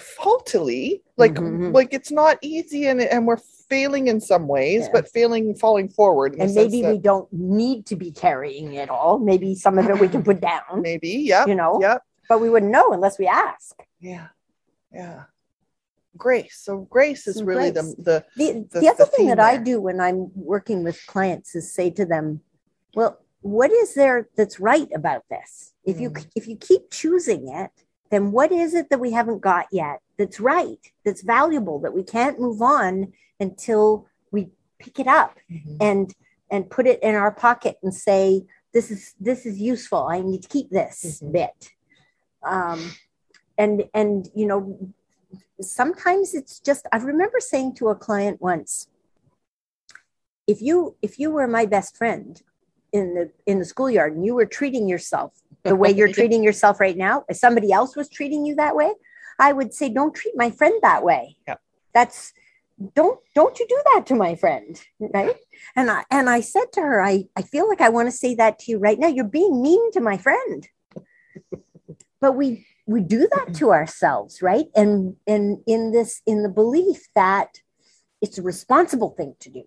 [0.00, 1.72] Faultily like Mhm.
[1.74, 3.36] like it's not easy and and we're
[3.68, 4.92] failing in some ways Yeah.
[4.92, 9.18] but failing falling forward and maybe that- we don't need to be carrying it all.
[9.18, 11.98] Maybe some of it we can put down, maybe yeah you know, yeah
[12.28, 13.76] but we wouldn't know unless we ask.
[14.00, 14.28] Yeah.
[14.92, 15.24] Yeah.
[16.16, 16.56] Grace.
[16.62, 17.94] So grace is Some really grace.
[17.96, 20.98] the the The, The- the other the thing that I do when I'm working with
[21.06, 22.40] clients is say to them,
[22.94, 25.72] well, what is there that's right about this?
[25.84, 26.26] If you Mm.
[26.36, 27.70] if you keep choosing it,
[28.10, 32.02] then what is it that we haven't got yet that's right, that's valuable, that we
[32.02, 34.48] can't move on until we
[34.78, 35.38] pick it up
[35.80, 36.14] and
[36.50, 38.44] and put it in our pocket and say,
[38.74, 40.06] this is this is useful.
[40.08, 41.32] I need to keep this Mhm.
[41.32, 41.70] bit.
[42.42, 42.92] Um,
[43.56, 44.78] and and you know
[45.60, 48.88] sometimes it's just i remember saying to a client once
[50.46, 52.42] if you if you were my best friend
[52.92, 56.80] in the in the schoolyard and you were treating yourself the way you're treating yourself
[56.80, 57.24] right now.
[57.28, 58.92] If somebody else was treating you that way
[59.40, 61.36] i would say don't treat my friend that way.
[61.48, 61.56] Yeah.
[61.92, 62.32] that's
[62.94, 64.80] don't don't you do that to my friend
[65.12, 65.36] right?
[65.74, 68.34] And i and i said to her i i feel like i want to say
[68.36, 69.08] that to you right now.
[69.08, 70.68] You're being mean to my friend.
[72.22, 74.66] But we we do that to ourselves right?
[74.76, 77.60] And and in this in the belief that
[78.20, 79.64] it's a responsible thing to do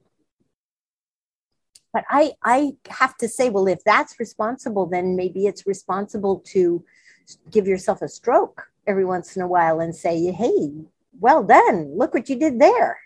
[1.93, 6.83] but i i have to say well if that's responsible then maybe it's responsible to
[7.51, 10.71] give yourself a stroke every once in a while and say hey
[11.19, 11.95] well done.
[11.95, 12.99] Look what you did there.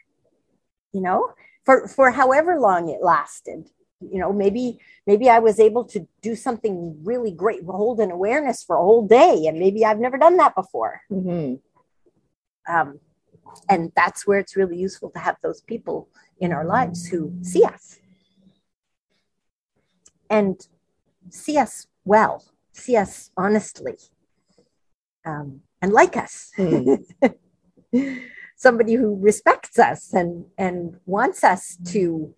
[0.93, 1.33] You know
[1.65, 3.69] for for however long it lasted.
[3.99, 8.63] You know maybe maybe i was able to do something really great hold an awareness
[8.63, 11.01] for a whole day and maybe i've never done that before.
[11.11, 11.59] Mhm.
[12.69, 12.99] um,
[13.69, 16.09] and that's where it's really useful to have those people
[16.39, 17.97] in our lives who see us
[20.29, 20.67] and
[21.29, 22.43] see us well
[22.77, 23.97] see us honestly
[25.25, 26.53] um, and like us.
[28.55, 32.33] Somebody who respects us and and wants us to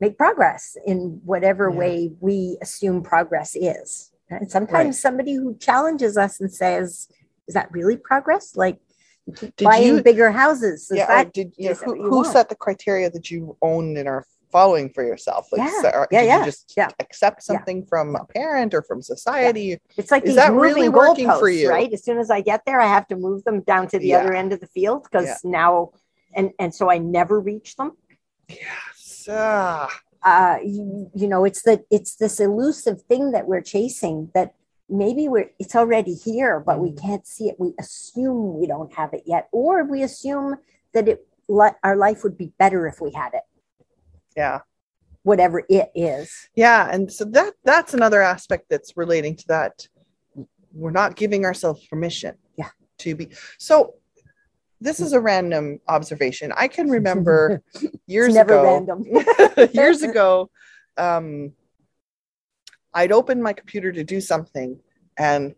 [0.00, 1.76] make progress in whatever Yeah.
[1.78, 4.10] way we assume progress is.
[4.30, 5.02] And sometimes Right.
[5.06, 7.08] somebody who challenges us and says
[7.46, 8.56] is that really progress?
[8.56, 8.78] Like
[9.32, 13.10] Did buying you bigger houses is yeah, that did yeah, who, who set the criteria
[13.10, 15.48] that you own and are following for yourself?
[15.52, 16.88] Like Yeah, so- yeah, yeah, you just yeah.
[17.00, 17.42] accept Yeah.
[17.56, 19.78] something from a parent or from society?
[19.96, 21.68] It's like Is that really working goalposts, for you?
[21.70, 21.92] right?
[21.92, 24.18] As soon as I get there, I have to move them down to the Yeah.
[24.20, 25.36] other end of the field because Yeah.
[25.44, 25.92] now,
[26.34, 27.92] and and so I never reach them.
[28.48, 29.26] Yes.
[29.30, 29.88] Ah.
[30.22, 34.54] Uh, you, you know, it's that it's this elusive thing that we're chasing that
[34.88, 37.00] maybe we're it's already here, but we Mm.
[37.00, 37.56] can't see it.
[37.60, 40.56] We assume we don't have it yet, or we assume
[40.94, 41.24] that it
[41.82, 43.42] our life would be better if we had it,
[44.38, 44.58] yeah.
[45.24, 46.48] whatever it is.
[46.54, 46.88] Yeah.
[46.90, 49.74] And so that that's another aspect that's relating to that.
[50.72, 52.34] We're not giving ourselves permission.
[52.56, 52.70] Yeah.
[53.02, 53.28] To be
[53.58, 53.94] so
[54.80, 56.52] this is a random observation.
[56.56, 57.62] I can remember
[58.06, 58.62] years ago.
[58.62, 59.04] random.
[59.72, 60.50] years ago,
[60.96, 61.52] um,
[62.94, 64.78] I'd opened my computer to do something
[65.18, 65.54] and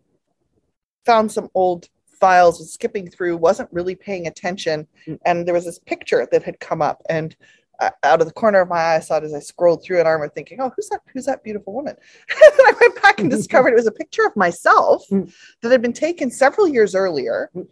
[1.04, 1.88] found some old
[2.20, 5.18] files, was skipping through, wasn't really paying attention, Mm.
[5.24, 7.36] and there was this picture that had come up, and
[7.80, 10.00] uh, out of the corner of my eye, I saw it as I scrolled through
[10.00, 11.00] an remember thinking, "Oh, who's that?
[11.12, 11.96] Who's that beautiful woman?"
[12.30, 15.32] and then I went back and discovered it was a picture of myself Mm.
[15.62, 17.50] that had been taken several years earlier.
[17.54, 17.66] Mm.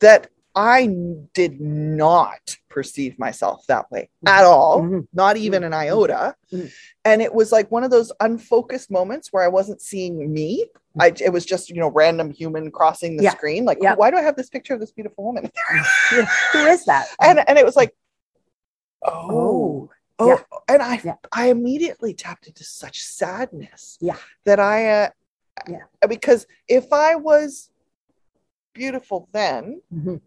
[0.00, 0.86] That I
[1.32, 5.06] did not perceive myself that way at all Mhm.
[5.12, 6.34] not even an iota.
[6.52, 6.70] Mhm.
[7.04, 10.66] And it was like one of those unfocused moments where I wasn't seeing me.
[10.98, 13.30] I, it was just, you know, random human crossing the Yeah.
[13.32, 13.64] screen.
[13.64, 13.94] Like, Yeah.
[13.96, 15.50] why do I have this picture of this beautiful woman?
[16.12, 16.24] Yeah.
[16.52, 17.06] Who is that?
[17.20, 17.94] and and it was like,
[19.04, 20.42] oh, oh, yeah.
[20.68, 21.16] and I Yeah.
[21.32, 23.98] I immediately tapped into such sadness.
[24.00, 24.16] Yeah.
[24.44, 25.08] That I, uh,
[25.68, 25.84] Yeah.
[26.08, 27.70] because if I was
[28.72, 30.20] beautiful then, Mhm.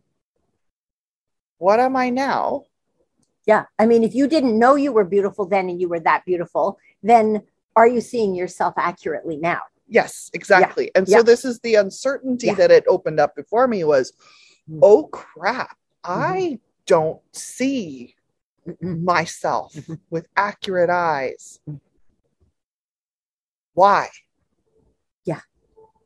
[1.57, 2.63] what am I now?
[3.45, 3.65] Yeah.
[3.79, 6.77] I mean, if you didn't know you were beautiful then and you were that beautiful,
[7.01, 7.43] then
[7.75, 9.61] are you seeing yourself accurately now?
[9.87, 10.91] Yes, exactly.
[10.95, 11.21] And so Yeah.
[11.23, 12.55] this is the uncertainty Yeah.
[12.55, 14.11] that it opened up before me was,
[14.69, 14.79] Mm.
[14.81, 16.21] oh crap, Mm-hmm.
[16.21, 18.15] I don't see
[18.81, 19.99] myself Mhm.
[20.09, 21.59] with accurate eyes.
[23.73, 24.09] Why?
[25.25, 25.41] Yeah.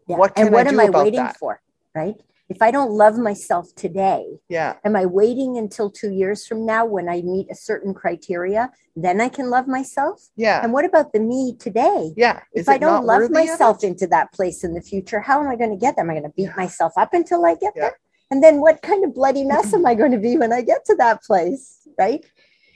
[0.07, 1.37] What and what I am I waiting that?
[1.37, 1.61] for?
[1.95, 2.15] Right?
[2.49, 4.75] If I don't love myself today, Yeah.
[4.83, 8.71] am I waiting until two years from now when I meet a certain criteria?
[8.95, 10.27] Then I can love myself?
[10.35, 10.61] Yeah.
[10.61, 12.13] And what about the me today?
[12.17, 12.41] Yeah.
[12.53, 15.69] if I don't love myself into that place in the future, how am I going
[15.71, 16.03] to get there?
[16.03, 16.55] Am I going to beat Yeah.
[16.57, 17.83] myself up until I get Yeah.
[17.83, 17.99] there?
[18.31, 20.83] And then what kind of bloody mess am I going to be when I get
[20.85, 21.87] to that place?
[21.97, 22.25] Right?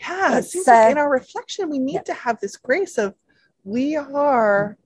[0.07, 2.01] Yeah, it seems like in our reflection, we need yeah.
[2.03, 3.15] to have this grace of
[3.63, 4.77] we are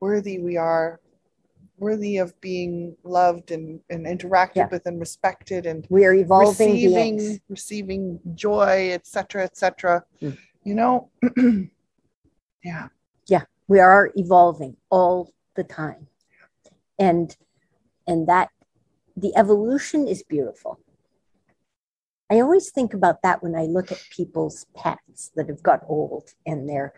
[0.00, 1.00] worthy, we are
[1.78, 4.68] worthy of being loved and, and interacted Yeah.
[4.70, 7.40] with and respected and We are evolving receiving beings.
[7.48, 10.04] receiving joy, etc., etc.
[10.20, 10.36] Mm.
[10.64, 11.10] You know,
[12.64, 12.88] Yeah.
[13.26, 16.08] yeah, We are evolving all the time.
[16.98, 17.36] And
[18.06, 18.50] and that
[19.16, 20.80] the evolution is beautiful.
[22.30, 26.30] I always think about that when I look at people's pets that have got old
[26.46, 26.92] and they're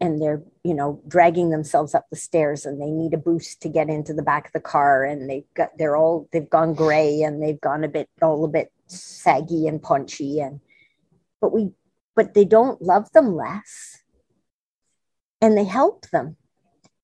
[0.00, 3.68] and they're you know dragging themselves up the stairs and they need a boost to
[3.68, 7.22] get into the back of the car and they've got they're all they've gone gray
[7.22, 10.60] and they've gone a bit all a bit saggy and punchy and
[11.40, 11.72] but we
[12.14, 14.02] but they don't love them less
[15.40, 16.36] and they help them.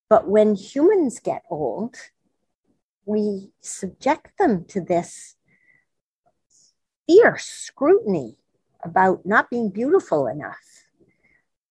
[0.08, 1.96] But when humans get old
[3.06, 5.36] we subject them to this
[7.06, 8.36] fierce scrutiny
[8.84, 10.84] about not being beautiful enough.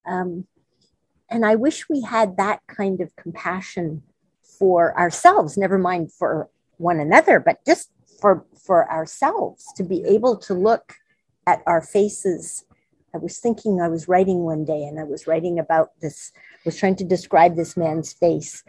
[0.05, 0.47] Um,
[1.29, 4.03] and I wish we had that kind of compassion
[4.41, 10.37] for ourselves, never mind for one another, but just for, for ourselves to be able
[10.37, 10.95] to look
[11.47, 12.65] at our faces.
[13.13, 16.31] I was thinking, I was writing one day and I was writing about this,
[16.65, 18.63] was trying to describe this man's face.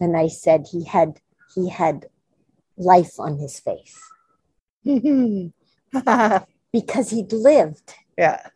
[0.00, 1.20] And I said he had,
[1.54, 2.06] he had
[2.76, 4.00] life on his face
[6.72, 8.46] because he'd lived yeah,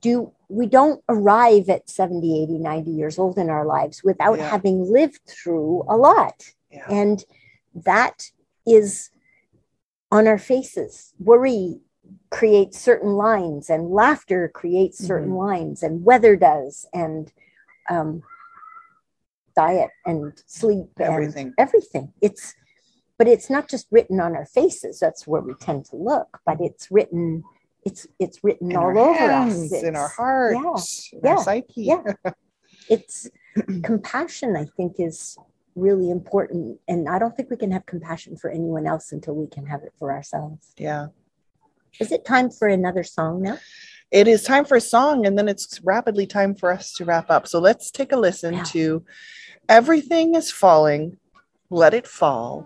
[0.00, 4.48] do we don't arrive at 70 80 90 years old in our lives without Yeah.
[4.50, 7.24] having lived through a lot yeah, and
[7.74, 8.30] that
[8.66, 9.10] is
[10.10, 11.80] on our faces worry
[12.30, 15.36] creates certain lines and laughter creates certain Mm-hmm.
[15.36, 17.32] lines and weather does and
[17.90, 18.22] um,
[19.56, 21.46] diet and sleep Everything.
[21.46, 22.54] and everything it's
[23.18, 26.58] but it's not just written on our faces that's where we tend to look but
[26.60, 27.42] it's written
[27.84, 31.42] it's it's written in all over hands, us in our It's- hearts, in yeah, our
[31.44, 31.82] psyche.
[31.82, 32.02] yeah.
[32.88, 33.28] it's
[33.82, 35.36] compassion i think is
[35.74, 39.46] really important and i don't think we can have compassion for anyone else until we
[39.46, 41.06] can have it for ourselves yeah.
[42.00, 43.58] is it time for another song now
[44.10, 47.28] It is time for a song, and then it's rapidly time for us to wrap
[47.28, 47.46] up.
[47.46, 48.64] So let's take a listen Yeah.
[48.72, 49.04] to
[49.68, 51.18] Everything is Falling,
[51.68, 52.64] Let It Fall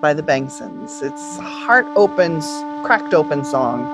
[0.00, 1.02] by the Bengsons.
[1.02, 2.44] It's a heart opens,
[2.84, 3.84] cracked open song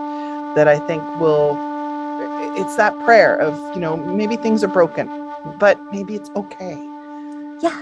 [0.55, 1.57] that I think will,
[2.61, 5.09] it's that prayer of, you know, maybe things are broken,
[5.59, 6.77] but maybe it's okay.
[7.63, 7.79] yeah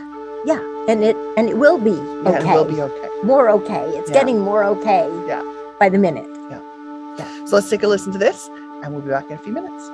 [0.46, 1.90] yeah and it and it will be
[2.24, 3.08] Yeah, okay it will be okay.
[3.22, 4.18] more okay it's Yeah.
[4.20, 5.42] getting more okay Yeah.
[5.78, 6.60] by the minute Yeah.
[7.18, 7.28] Yeah.
[7.46, 8.48] So let's take a listen to this,
[8.82, 9.84] and we'll be back in a few minutes.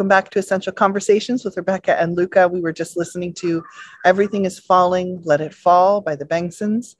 [0.00, 2.48] Welcome back to Essential Conversations with Rebecca and Luca.
[2.48, 3.62] We were just listening to
[4.06, 6.96] Everything is Falling, Let It Fall by the Bengsons.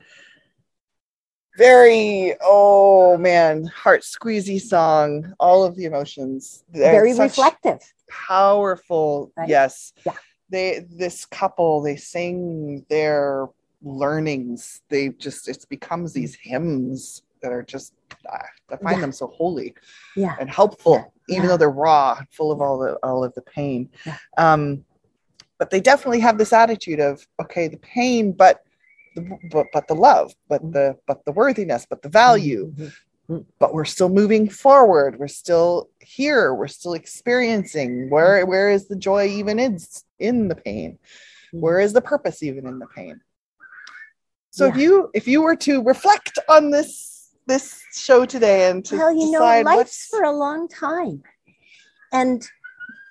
[1.56, 6.62] Very, oh man, heart squeezy song, all of the emotions.
[6.70, 7.78] They're Very reflective.
[8.10, 9.48] Powerful, Right?
[9.48, 9.94] yes.
[10.04, 10.12] Yeah.
[10.50, 13.46] they this couple they sing their
[13.82, 17.94] learnings they just it becomes these hymns that are just
[18.30, 19.00] i find Yeah.
[19.00, 19.74] them so holy
[20.16, 20.36] Yeah.
[20.38, 21.48] and helpful even Yeah.
[21.48, 23.88] though they're raw full of all the all of the pain.
[24.06, 24.16] Yeah.
[24.36, 24.84] um
[25.58, 28.62] but they definitely have this attitude of okay the pain but
[29.16, 29.22] the
[29.52, 32.72] but, but the love but the but the worthiness but the value.
[32.76, 32.92] Mhm.
[33.60, 35.16] but we're still moving forward.
[35.20, 36.52] We're still here.
[36.52, 39.78] We're still experiencing where where is the joy even in
[40.18, 40.98] in the pain?
[41.52, 43.20] Where is the purpose even in the pain?
[44.50, 47.09] So if you if you were to reflect on this
[47.50, 51.22] this show today and to well you know life's what's for a long time.
[52.12, 52.46] And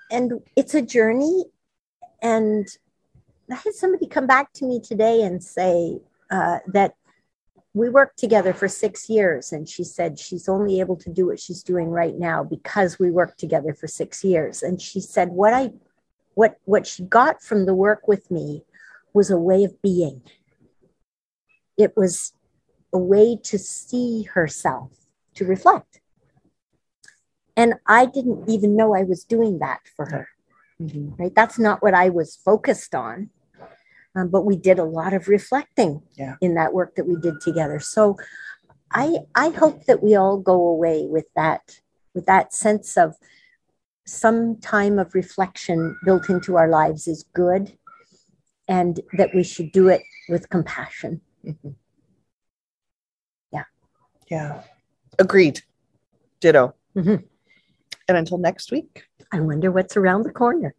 [0.09, 1.43] and it's a journey.
[2.21, 2.67] And
[3.51, 5.99] i had somebody come back to me today and say
[6.31, 6.93] uh, that
[7.73, 9.51] we worked together for six years.
[9.51, 13.11] And she said she's only able to do what she's doing right now because we
[13.11, 14.63] worked together for six years.
[14.63, 15.71] And she said what i
[16.35, 18.63] what what she got from the work with me
[19.13, 20.21] was a way of being.
[21.77, 22.33] It was
[22.93, 24.91] a way to see herself
[25.35, 26.01] to reflect.
[27.55, 30.27] And i didn't even know i was doing that for her
[30.81, 31.19] Mhm.
[31.19, 31.35] right?
[31.35, 33.29] That's not what i was focused on.
[34.15, 36.35] Um, but we did a lot of reflecting Yeah.
[36.41, 37.79] in that work that we did together.
[37.79, 38.17] So
[38.91, 41.79] i i hope that we all go away with that
[42.15, 43.15] with that sense of
[44.05, 47.77] some time of reflection built into our lives is good
[48.67, 51.21] and that we should do it with compassion
[54.29, 54.61] yeah
[55.17, 55.61] agreed
[56.39, 57.23] ditto Mhm.
[58.07, 60.73] and until next week i wonder what's around the corner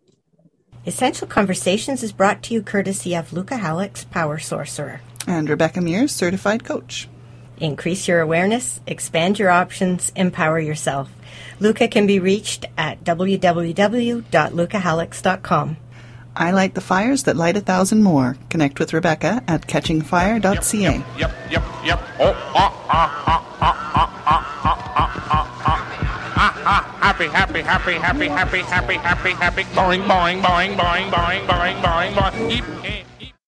[0.86, 5.02] Essential Conversations is brought to you courtesy of Luca Hallex Power Sorcerer.
[5.26, 7.06] and rebecca mears certified coach
[7.58, 11.10] Increase your awareness, expand your options, empower yourself.
[11.60, 15.76] Luca can be reached at www.lucahallex.com.
[16.40, 18.38] I light the fires that light a thousand more.
[18.48, 21.04] Connect with Rebecca at catchingfire.ca.
[21.18, 22.00] Yep, yep, yep.
[22.18, 26.62] Oh, ah, ah, ah, ah, ah, ah, ah, ah, ah, ah.
[26.64, 29.64] Ah, happy, happy, happy, happy, happy, happy, happy, happy.
[29.64, 33.09] Boing, boing, boing, boing, boing, boing, boing, boing.